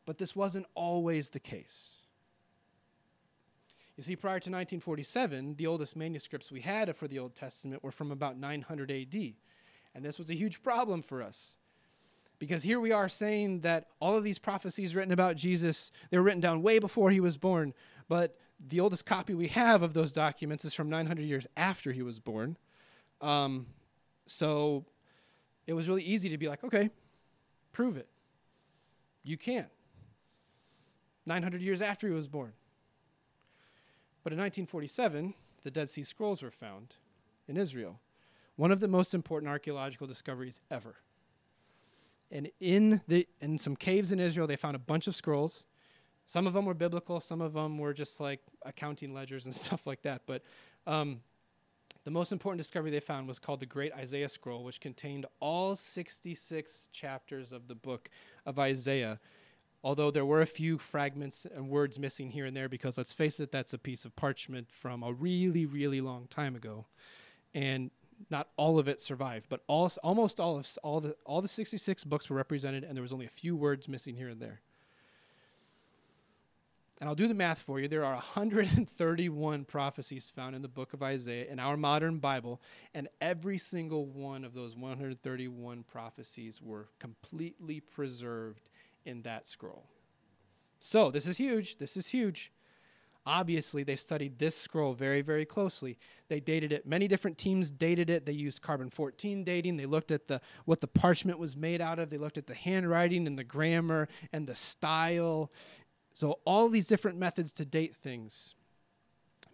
[0.06, 1.98] But this wasn't always the case.
[3.98, 7.92] You see, prior to 1947, the oldest manuscripts we had for the Old Testament were
[7.92, 9.34] from about 900 AD.
[9.94, 11.58] And this was a huge problem for us.
[12.40, 16.24] Because here we are saying that all of these prophecies written about Jesus, they were
[16.24, 17.74] written down way before he was born.
[18.08, 22.02] But the oldest copy we have of those documents is from 900 years after he
[22.02, 22.58] was born.
[23.20, 23.68] Um,
[24.28, 24.86] so
[25.68, 26.90] it was really easy to be like, okay,
[27.72, 28.08] prove it.
[29.24, 29.70] You can't.
[31.26, 32.54] 900 years after he was born.
[34.24, 36.96] But in 1947, the Dead Sea Scrolls were found
[37.48, 38.00] in Israel,
[38.56, 40.96] one of the most important archaeological discoveries ever.
[42.32, 45.66] And in, the, in some caves in Israel, they found a bunch of scrolls.
[46.28, 49.86] Some of them were biblical, some of them were just like accounting ledgers and stuff
[49.86, 50.22] like that.
[50.26, 50.44] But
[50.88, 51.22] um,
[52.04, 55.76] the most important discovery they found was called the Great Isaiah Scroll, which contained all
[55.76, 58.10] 66 chapters of the book
[58.46, 59.20] of Isaiah.
[59.84, 63.40] Although there were a few fragments and words missing here and there because let's face
[63.40, 66.86] it that's a piece of parchment from a really really long time ago.
[67.54, 67.92] And
[68.30, 72.04] not all of it survived but all, almost all of all the all the 66
[72.04, 74.62] books were represented and there was only a few words missing here and there
[77.02, 77.88] and I'll do the math for you.
[77.88, 82.62] There are 131 prophecies found in the book of Isaiah in our modern Bible,
[82.94, 88.70] and every single one of those 131 prophecies were completely preserved
[89.04, 89.88] in that scroll.
[90.80, 91.80] So, this is huge.
[91.80, 92.52] This is huge.
[93.26, 96.00] Obviously, they studied this scroll very, very closely.
[96.28, 96.88] They dated it.
[96.88, 98.26] Many different teams dated it.
[98.26, 99.78] They used carbon 14 dating.
[99.78, 102.10] They looked at the what the parchment was made out of.
[102.10, 105.52] They looked at the handwriting and the grammar and the style.
[106.14, 108.56] So all these different methods to date things.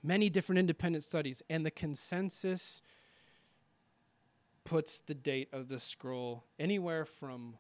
[0.03, 2.81] Many different independent studies and the consensus
[4.63, 7.55] puts the date of the scroll anywhere from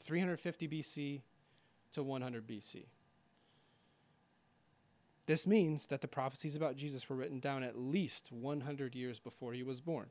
[0.00, 1.22] 350 BC
[1.92, 2.84] to 100 BC.
[5.26, 9.52] This means that the prophecies about Jesus were written down at least 100 years before
[9.52, 10.06] he was born.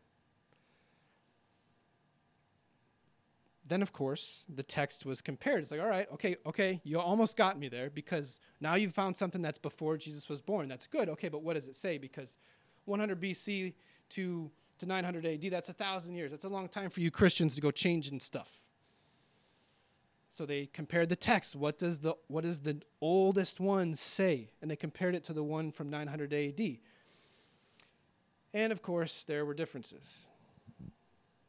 [3.71, 5.61] Then, of course, the text was compared.
[5.61, 9.15] It's like, all right, okay, okay, you almost got me there because now you've found
[9.15, 10.67] something that's before Jesus was born.
[10.67, 11.07] That's good.
[11.07, 11.97] Okay, but what does it say?
[11.97, 12.37] Because
[12.83, 13.73] 100 BC
[14.09, 16.31] to, to 900 AD, that's a thousand years.
[16.31, 18.61] That's a long time for you Christians to go changing stuff.
[20.27, 21.55] So they compared the text.
[21.55, 24.49] What does the what does the oldest one say?
[24.61, 26.77] And they compared it to the one from 900 AD.
[28.53, 30.27] And of course, there were differences.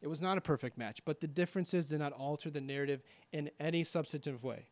[0.03, 3.51] It was not a perfect match, but the differences did not alter the narrative in
[3.61, 4.67] any substantive way.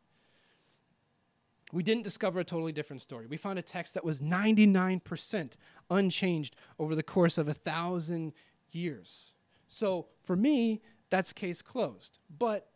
[1.73, 3.27] We didn't discover a totally different story.
[3.29, 5.53] We found a text that was 99%
[5.89, 8.33] unchanged over the course of a thousand
[8.73, 9.31] years.
[9.69, 12.19] So for me, that's case closed.
[12.37, 12.69] But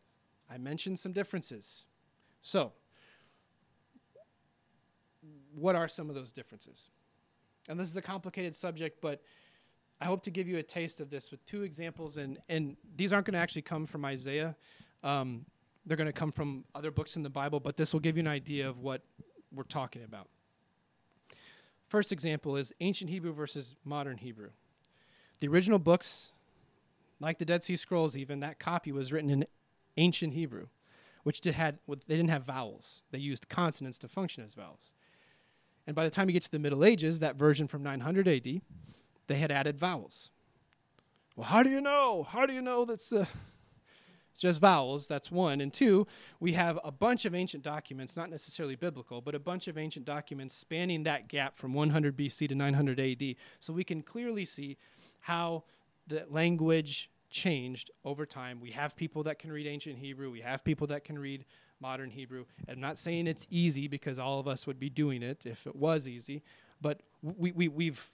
[0.49, 1.87] I mentioned some differences.
[2.41, 2.73] So,
[5.57, 6.91] what are some of those differences?
[7.69, 9.23] And this is a complicated subject, but
[10.01, 12.17] I hope to give you a taste of this with two examples.
[12.17, 14.57] And, and these aren't going to actually come from Isaiah,
[15.03, 15.45] um,
[15.87, 18.21] they're going to come from other books in the Bible, but this will give you
[18.21, 19.03] an idea of what
[19.53, 20.29] we're talking about.
[21.89, 24.51] First example is ancient Hebrew versus modern Hebrew.
[25.41, 26.33] The original books,
[27.21, 29.47] like the Dead Sea Scrolls, even, that copy was written in
[29.97, 30.69] ancient Hebrew,
[31.25, 33.03] which did had they didn't have vowels.
[33.11, 34.93] They used consonants to function as vowels.
[35.87, 38.61] And by the time you get to the Middle Ages, that version from 900 AD,
[39.27, 40.31] they had added vowels.
[41.37, 42.23] Well, how do you know?
[42.25, 43.27] How do you know that's uh,
[44.33, 45.07] it's just vowels?
[45.09, 45.61] That's one.
[45.61, 46.07] And two,
[46.41, 50.05] we have a bunch of ancient documents, not necessarily biblical, but a bunch of ancient
[50.05, 53.37] documents spanning that gap from 100 BC to 900 AD.
[53.61, 54.77] So we can clearly see
[55.21, 55.65] how
[56.07, 58.61] the language changed over time.
[58.61, 61.45] We have people that can read ancient Hebrew, we have people that can read
[61.81, 62.45] modern Hebrew.
[62.69, 65.75] I'm not saying it's easy because all of us would be doing it if it
[65.77, 66.43] was easy,
[66.81, 68.09] but we, we, we've,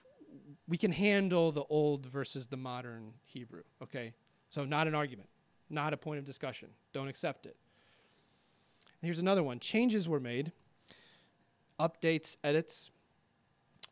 [0.71, 4.15] we can handle the old versus the modern Hebrew, okay?
[4.49, 5.29] So, not an argument,
[5.69, 6.71] not a point of discussion.
[6.95, 7.57] Don't accept it.
[9.03, 10.53] Here's another one changes were made,
[11.79, 12.91] updates, edits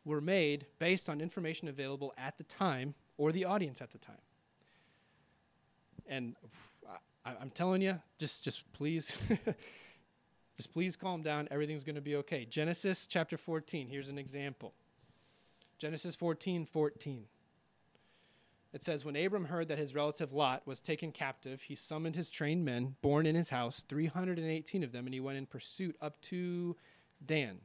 [0.03, 4.17] were made based on information available at the time or the audience at the time
[6.09, 6.35] and
[7.25, 9.15] I, am telling you, just just please,
[10.57, 11.47] just please calm down.
[11.51, 12.45] Everything's going to be okay.
[12.45, 13.87] Genesis chapter 14.
[13.87, 14.73] Here's an example.
[15.79, 17.25] Genesis 14, 14.
[18.71, 22.29] It says, When Abram heard that his relative Lot was taken captive, he summoned his
[22.29, 26.21] trained men, born in his house, 318 of them, and he went in pursuit up
[26.21, 26.75] to
[27.25, 27.57] Dan.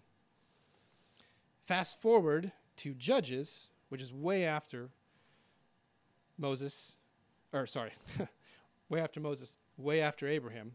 [1.62, 4.89] Fast forward to Judges, which is way after
[6.39, 6.97] Moses
[7.55, 7.93] or sorry,
[8.89, 10.73] way after Moses, way after Abraham.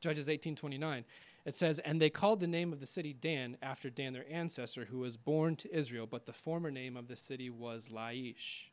[0.00, 1.04] Judges 18:29.
[1.44, 4.86] It says, "And they called the name of the city Dan after Dan their ancestor
[4.86, 8.70] who was born to Israel, but the former name of the city was Laish."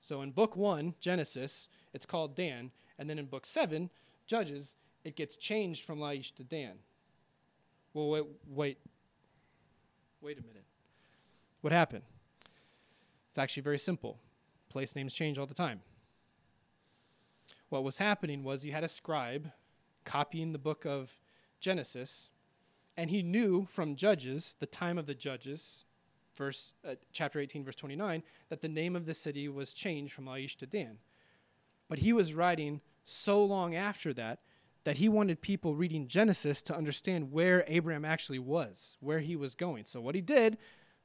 [0.00, 3.90] So in book 1, Genesis, it's called Dan, and then in book 7,
[4.26, 6.78] Judges, it gets changed from Laish to Dan.
[7.94, 8.78] Well, wait, wait,
[10.20, 10.64] wait a minute.
[11.60, 12.04] What happened?
[13.30, 14.20] It's actually very simple.
[14.68, 15.82] Place names change all the time
[17.72, 19.50] what was happening was you had a scribe
[20.04, 21.16] copying the book of
[21.62, 22.28] Genesis,
[22.96, 25.86] and he knew from Judges, the time of the Judges,
[26.34, 30.26] verse uh, chapter 18, verse 29, that the name of the city was changed from
[30.26, 30.98] Laish to Dan.
[31.88, 34.40] But he was writing so long after that
[34.84, 39.54] that he wanted people reading Genesis to understand where Abraham actually was, where he was
[39.54, 39.84] going.
[39.84, 40.58] So what he did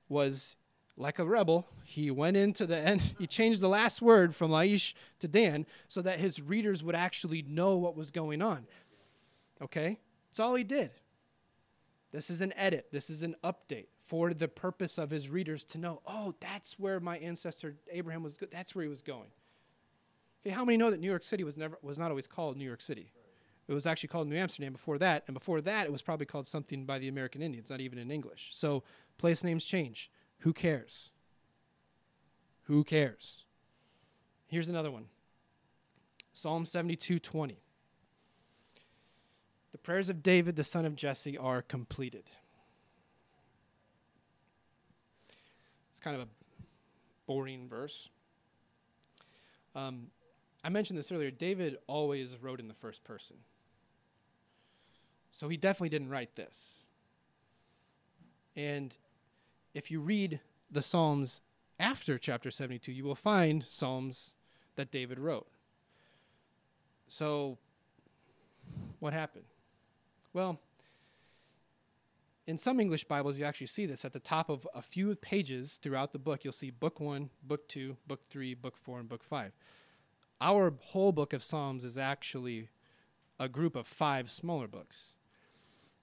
[0.09, 0.57] was
[0.97, 4.95] like a rebel, he went into the end, he changed the last word from Laish
[5.19, 8.65] to Dan so that his readers would actually know what was going on.
[9.61, 9.99] Okay?
[10.37, 10.91] That's all he did.
[12.11, 15.79] This is an edit, this is an update for the purpose of his readers to
[15.79, 18.51] know, oh, that's where my ancestor Abraham was good.
[18.51, 19.29] That's where he was going.
[20.45, 22.65] Okay, how many know that New York City was never was not always called New
[22.65, 23.11] York City?
[23.67, 26.45] It was actually called New Amsterdam before that, and before that it was probably called
[26.45, 28.51] something by the American Indians, not even in English.
[28.53, 28.83] So
[29.17, 30.11] place names change.
[30.41, 31.09] Who cares?
[32.65, 33.43] Who cares?
[34.45, 35.05] Here's another one.
[36.31, 37.57] Psalm 72:20.
[39.87, 42.25] Prayers of David the son of Jesse are completed.
[45.89, 46.27] It's kind of a
[47.25, 48.09] boring verse.
[49.75, 50.07] Um,
[50.61, 51.31] I mentioned this earlier.
[51.31, 53.37] David always wrote in the first person.
[55.31, 56.83] So he definitely didn't write this.
[58.57, 58.93] And
[59.73, 61.39] if you read the Psalms
[61.79, 64.33] after chapter 72, you will find Psalms
[64.75, 65.47] that David wrote.
[67.07, 67.57] So,
[68.99, 69.45] what happened?
[70.37, 70.59] Well,
[72.45, 75.79] in some English Bibles, you actually see this at the top of a few pages
[75.81, 76.43] throughout the book.
[76.43, 79.51] You'll see book one, book two, book three, book four, and book five.
[80.39, 82.69] Our whole book of Psalms is actually
[83.39, 85.15] a group of five smaller books.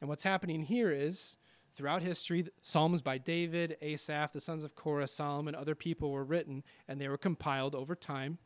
[0.00, 1.36] And what's happening here is
[1.76, 6.64] throughout history, Psalms by David, Asaph, the sons of Korah, Solomon, other people were written,
[6.88, 8.38] and they were compiled over time.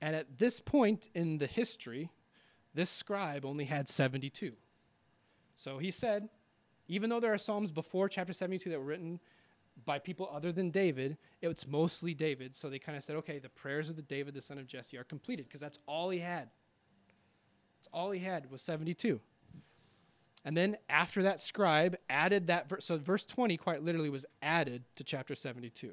[0.00, 2.10] And at this point in the history,
[2.76, 4.52] this scribe only had 72.
[5.56, 6.28] So he said,
[6.88, 9.18] even though there are Psalms before chapter 72 that were written
[9.84, 12.54] by people other than David, it's mostly David.
[12.54, 14.96] So they kind of said, okay, the prayers of the David, the son of Jesse,
[14.96, 16.50] are completed because that's all he had.
[17.78, 19.20] That's all he had was 72.
[20.44, 24.84] And then after that scribe added that verse, so verse 20 quite literally was added
[24.94, 25.92] to chapter 72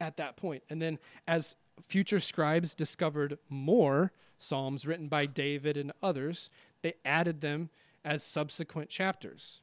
[0.00, 0.64] at that point.
[0.68, 0.98] And then
[1.28, 1.54] as
[1.86, 6.50] future scribes discovered more psalms written by David and others,
[6.82, 7.70] they added them
[8.04, 9.60] as subsequent chapters.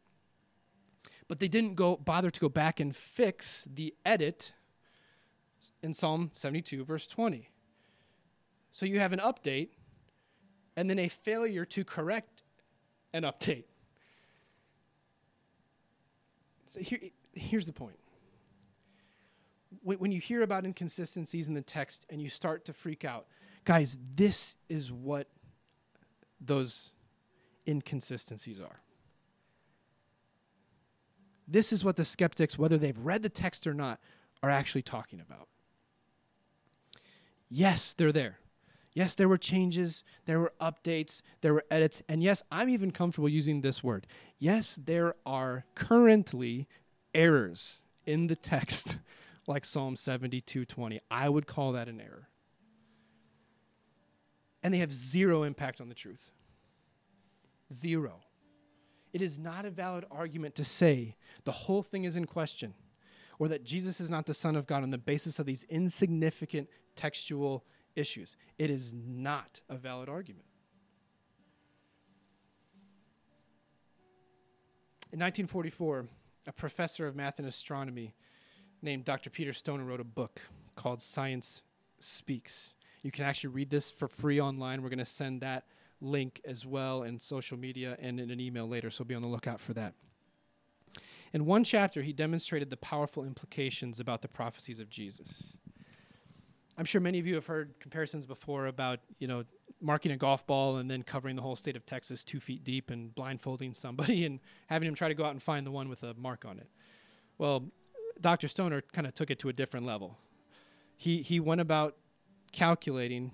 [1.28, 4.54] But they didn't go bother to go back and fix the edit
[5.84, 7.50] in Psalm 72 verse 20.
[8.72, 9.70] So you have an update
[10.76, 12.44] and then a failure to correct
[13.14, 13.66] an update.
[16.66, 17.00] So here,
[17.34, 17.98] here's the point.
[19.82, 23.28] When, when you hear about inconsistencies in the text and you start to freak out,
[23.66, 25.28] guys, this is what
[26.42, 26.94] those
[27.68, 28.82] inconsistencies are.
[31.48, 34.00] This is what the skeptics, whether they've read the text or not,
[34.44, 35.48] are actually talking about.
[37.50, 38.38] Yes, they're there.
[38.94, 43.30] Yes, there were changes, there were updates, there were edits, and yes, I'm even comfortable
[43.30, 44.08] using this word.
[44.40, 46.68] Yes, there are currently
[47.14, 48.98] errors in the text,
[49.50, 51.00] like Psalm 72:20.
[51.10, 52.30] I would call that an error.
[54.62, 56.32] And they have zero impact on the truth.
[57.74, 58.22] Zero.
[59.12, 62.76] It is not a valid argument to say the whole thing is in question
[63.40, 66.70] or that Jesus is not the Son of God on the basis of these insignificant
[66.96, 68.38] textual issues.
[68.60, 70.46] It is not a valid argument.
[75.12, 76.08] In 1944,
[76.46, 78.14] a professor of math and astronomy
[78.82, 79.30] named Dr.
[79.30, 80.42] Peter Stoner wrote a book
[80.76, 81.64] called Science
[82.00, 82.76] Speaks.
[83.04, 84.82] You can actually read this for free online.
[84.82, 85.66] We're going to send that
[86.02, 89.28] link as well in social media and in an email later, so be on the
[89.28, 89.94] lookout for that.
[91.34, 95.58] In one chapter, he demonstrated the powerful implications about the prophecies of Jesus.
[96.78, 99.44] I'm sure many of you have heard comparisons before about, you know,
[99.82, 102.90] marking a golf ball and then covering the whole state of Texas two feet deep
[102.90, 106.04] and blindfolding somebody and having him try to go out and find the one with
[106.04, 106.68] a mark on it.
[107.38, 107.72] Well,
[108.22, 108.48] Dr.
[108.48, 110.18] Stoner kind of took it to a different level.
[110.98, 111.96] He, he went about
[112.52, 113.32] calculating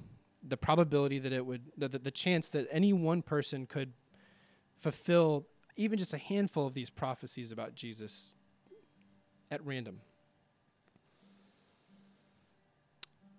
[0.48, 3.94] the probability that it would, the, the, the chance that any one person could
[4.78, 8.36] fulfill even just a handful of these prophecies about Jesus
[9.52, 10.00] at random.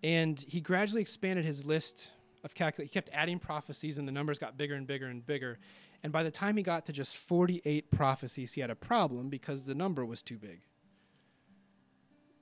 [0.03, 2.11] And he gradually expanded his list
[2.45, 2.93] of calculations.
[2.93, 5.59] He kept adding prophecies, and the numbers got bigger and bigger and bigger.
[6.03, 9.67] And by the time he got to just 48 prophecies, he had a problem because
[9.67, 10.61] the number was too big.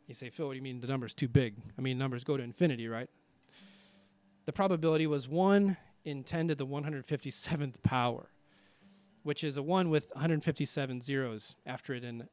[0.07, 1.55] You say, Phil, what do you mean the number's too big?
[1.79, 3.09] I mean, numbers go to infinity, right?
[4.45, 8.29] The probability was 1 in 10 to the 157th power,
[9.23, 12.05] which is a 1 with 157 zeros after it.
[12.05, 12.29] And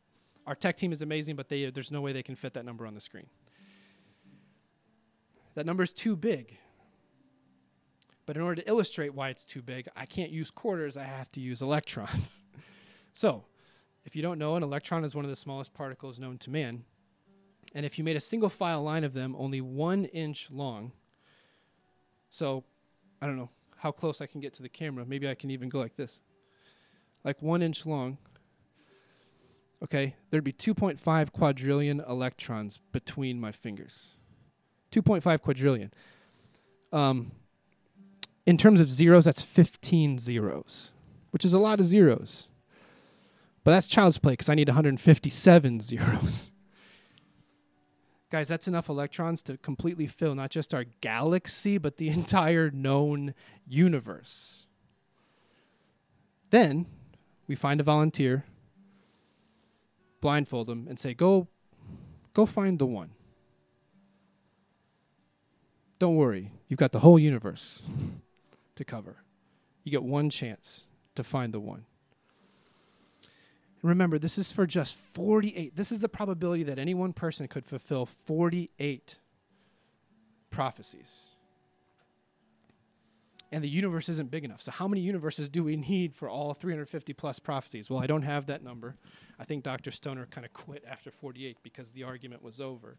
[0.46, 2.86] our tech team is amazing, but they, there's no way they can fit that number
[2.86, 3.28] on the screen.
[5.56, 6.58] That number is too big.
[8.26, 11.32] But in order to illustrate why it's too big, I can't use quarters, I have
[11.34, 12.44] to use electrons.
[13.14, 13.46] so,
[14.06, 16.84] if you don't know, an electron is one of the smallest particles known to man.
[17.74, 20.92] And if you made a single file line of them only one inch long,
[22.30, 22.64] so
[23.22, 25.06] I don't know how close I can get to the camera.
[25.06, 26.20] Maybe I can even go like this.
[27.24, 28.18] Like one inch long.
[29.84, 34.16] Okay, there'd be 2.5 quadrillion electrons between my fingers.
[34.92, 35.92] 2.5 quadrillion.
[36.94, 37.32] Um,
[38.46, 40.92] in terms of zeros, that's 15 zeros,
[41.32, 42.48] which is a lot of zeros.
[43.64, 46.52] But that's child's play because I need 157 zeros.
[48.32, 53.36] Guys, that's enough electrons to completely fill not just our galaxy, but the entire known
[53.68, 54.66] universe.
[56.50, 56.88] Then
[57.48, 58.46] we find a volunteer
[60.22, 61.48] blindfold them, and say, Go,
[62.34, 63.10] go find the one.
[66.00, 67.84] Don't worry, you've got the whole universe
[68.76, 69.18] to cover.
[69.84, 70.84] You get one chance
[71.16, 71.86] to find the one.
[73.82, 75.76] Remember, this is for just 48.
[75.76, 79.18] This is the probability that any one person could fulfill 48
[80.50, 81.30] prophecies.
[83.54, 84.62] And the universe isn't big enough.
[84.62, 87.90] So, how many universes do we need for all 350 plus prophecies?
[87.90, 88.96] Well, I don't have that number.
[89.40, 89.92] I think Dr.
[89.92, 92.98] Stoner kind of quit after 48 because the argument was over.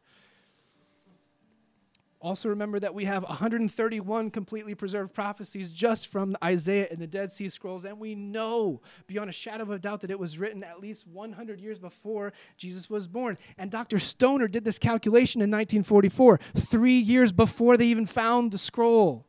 [2.22, 7.32] Also, remember that we have 131 completely preserved prophecies just from Isaiah and the Dead
[7.32, 10.62] Sea Scrolls, and we know beyond a shadow of a doubt that it was written
[10.62, 13.36] at least 100 years before Jesus was born.
[13.58, 13.98] And Dr.
[13.98, 19.26] Stoner did this calculation in 1944, three years before they even found the scroll.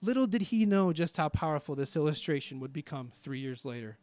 [0.00, 3.98] Little did he know just how powerful this illustration would become three years later.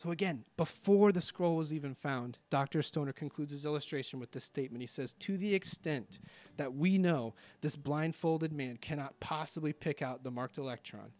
[0.00, 2.80] So, again, before the scroll was even found, Dr.
[2.80, 4.80] Stoner concludes his illustration with this statement.
[4.80, 6.20] He says, To the extent
[6.56, 11.12] that we know this blindfolded man cannot possibly pick out the marked electron,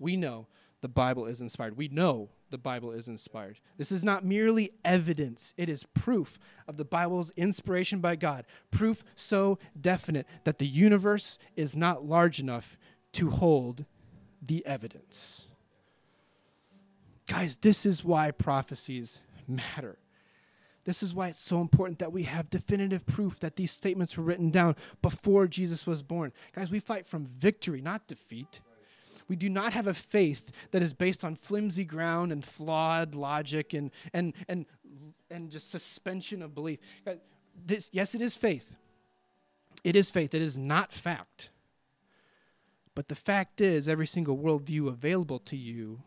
[0.00, 0.48] we know
[0.80, 1.76] the Bible is inspired.
[1.76, 3.60] We know the Bible is inspired.
[3.76, 8.46] This is not merely evidence, it is proof of the Bible's inspiration by God.
[8.72, 12.78] Proof so definite that the universe is not large enough
[13.12, 13.84] to hold
[14.42, 15.47] the evidence.
[17.28, 19.98] Guys, this is why prophecies matter.
[20.84, 24.24] This is why it's so important that we have definitive proof that these statements were
[24.24, 26.32] written down before Jesus was born.
[26.54, 28.62] Guys, we fight from victory, not defeat.
[29.28, 33.74] We do not have a faith that is based on flimsy ground and flawed logic
[33.74, 34.64] and, and, and,
[35.30, 36.78] and just suspension of belief.
[37.66, 38.74] This, yes, it is faith.
[39.84, 40.32] It is faith.
[40.32, 41.50] It is not fact.
[42.94, 46.00] But the fact is, every single worldview available to you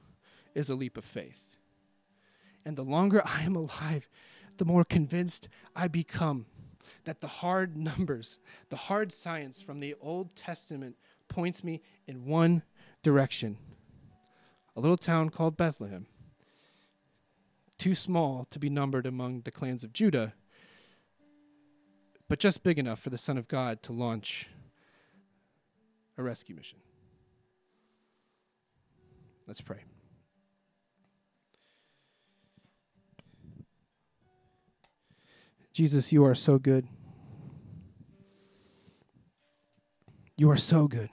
[0.55, 1.57] is a leap of faith.
[2.65, 4.09] And the longer I am alive,
[4.57, 6.45] the more convinced I become
[7.05, 8.37] that the hard numbers,
[8.69, 10.95] the hard science from the Old Testament
[11.27, 12.63] points me in one
[13.03, 13.57] direction
[14.75, 16.05] a little town called Bethlehem,
[17.77, 20.33] too small to be numbered among the clans of Judah,
[22.27, 24.49] but just big enough for the Son of God to launch
[26.17, 26.79] a rescue mission.
[29.47, 29.83] Let's pray.
[35.73, 36.87] Jesus, you are so good.
[40.35, 41.09] You are so good.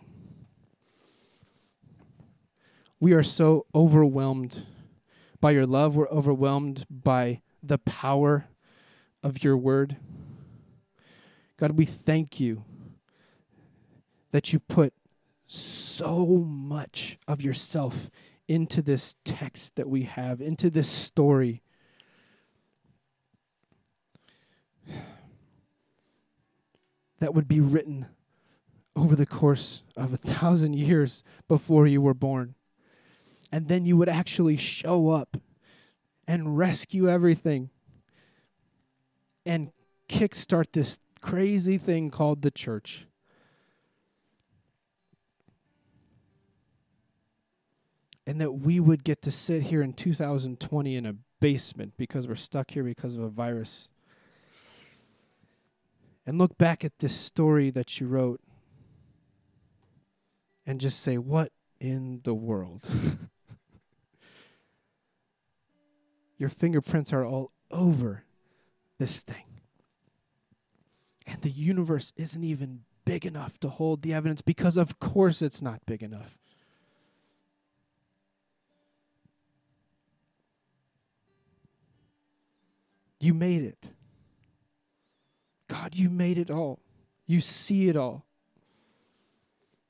[2.98, 4.64] We are so overwhelmed
[5.40, 5.96] by your love.
[5.96, 8.46] We're overwhelmed by the power
[9.22, 9.96] of your word.
[11.56, 12.64] God, we thank you
[14.32, 14.92] that you put
[15.46, 18.10] so much of yourself
[18.48, 21.62] into this text that we have, into this story.
[27.20, 28.06] That would be written
[28.94, 32.54] over the course of a thousand years before you were born.
[33.50, 35.36] And then you would actually show up
[36.26, 37.70] and rescue everything
[39.46, 39.72] and
[40.08, 43.06] kickstart this crazy thing called the church.
[48.26, 52.34] And that we would get to sit here in 2020 in a basement because we're
[52.34, 53.88] stuck here because of a virus
[56.28, 58.42] and look back at this story that you wrote
[60.66, 62.82] and just say, What in the world?
[66.36, 68.24] Your fingerprints are all over
[68.98, 69.62] this thing.
[71.26, 75.62] And the universe isn't even big enough to hold the evidence because, of course, it's
[75.62, 76.36] not big enough.
[83.18, 83.92] You made it.
[85.80, 86.80] God, you made it all.
[87.26, 88.24] You see it all.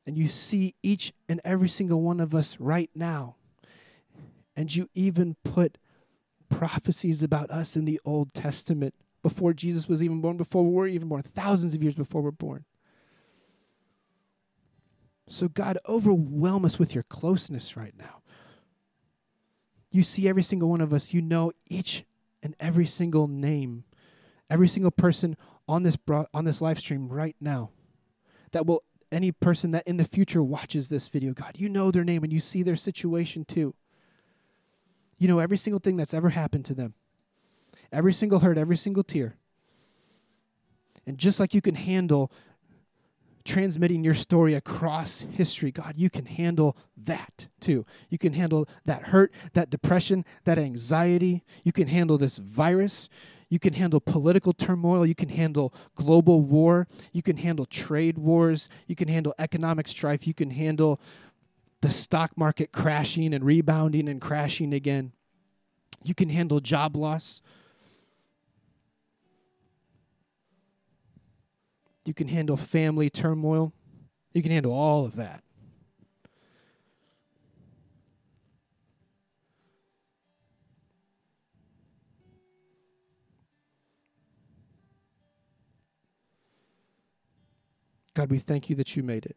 [0.06, 3.36] And you see each and every single one of us right now.
[4.54, 5.78] And you even put
[6.50, 10.86] prophecies about us in the Old Testament before Jesus was even born, before we were
[10.86, 12.64] even born, thousands of years before we're born.
[15.28, 18.22] So, God, overwhelm us with your closeness right now.
[19.90, 21.14] You see every single one of us.
[21.14, 22.04] You know each
[22.42, 23.84] and every single name,
[24.50, 25.36] every single person
[25.68, 27.70] on this bro- on this live stream right now
[28.52, 32.04] that will any person that in the future watches this video god you know their
[32.04, 33.74] name and you see their situation too
[35.18, 36.94] you know every single thing that's ever happened to them
[37.92, 39.36] every single hurt every single tear
[41.06, 42.30] and just like you can handle
[43.48, 45.72] transmitting your story across history.
[45.72, 47.86] God, you can handle that too.
[48.10, 51.42] You can handle that hurt, that depression, that anxiety.
[51.64, 53.08] You can handle this virus.
[53.48, 55.06] You can handle political turmoil.
[55.06, 56.86] You can handle global war.
[57.12, 58.68] You can handle trade wars.
[58.86, 60.26] You can handle economic strife.
[60.26, 61.00] You can handle
[61.80, 65.12] the stock market crashing and rebounding and crashing again.
[66.04, 67.40] You can handle job loss.
[72.04, 73.72] You can handle family turmoil.
[74.32, 75.42] You can handle all of that.
[88.18, 89.36] God, we thank you that you made it.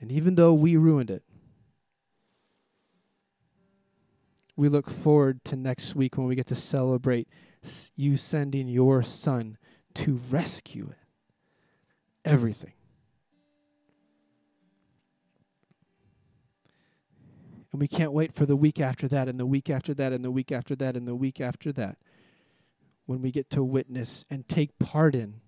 [0.00, 1.22] And even though we ruined it,
[4.56, 7.28] we look forward to next week when we get to celebrate
[7.94, 9.58] you sending your son
[9.92, 10.96] to rescue it.
[12.24, 12.72] Everything.
[17.70, 20.24] And we can't wait for the week after that, and the week after that, and
[20.24, 21.98] the week after that, and the week after that,
[23.04, 25.41] when we get to witness and take part in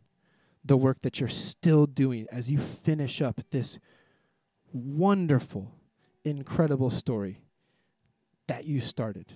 [0.64, 3.78] the work that you're still doing as you finish up this
[4.72, 5.70] wonderful,
[6.24, 7.40] incredible story
[8.46, 9.32] that you started.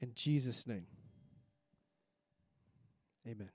[0.00, 0.86] In Jesus' name,
[3.26, 3.50] amen.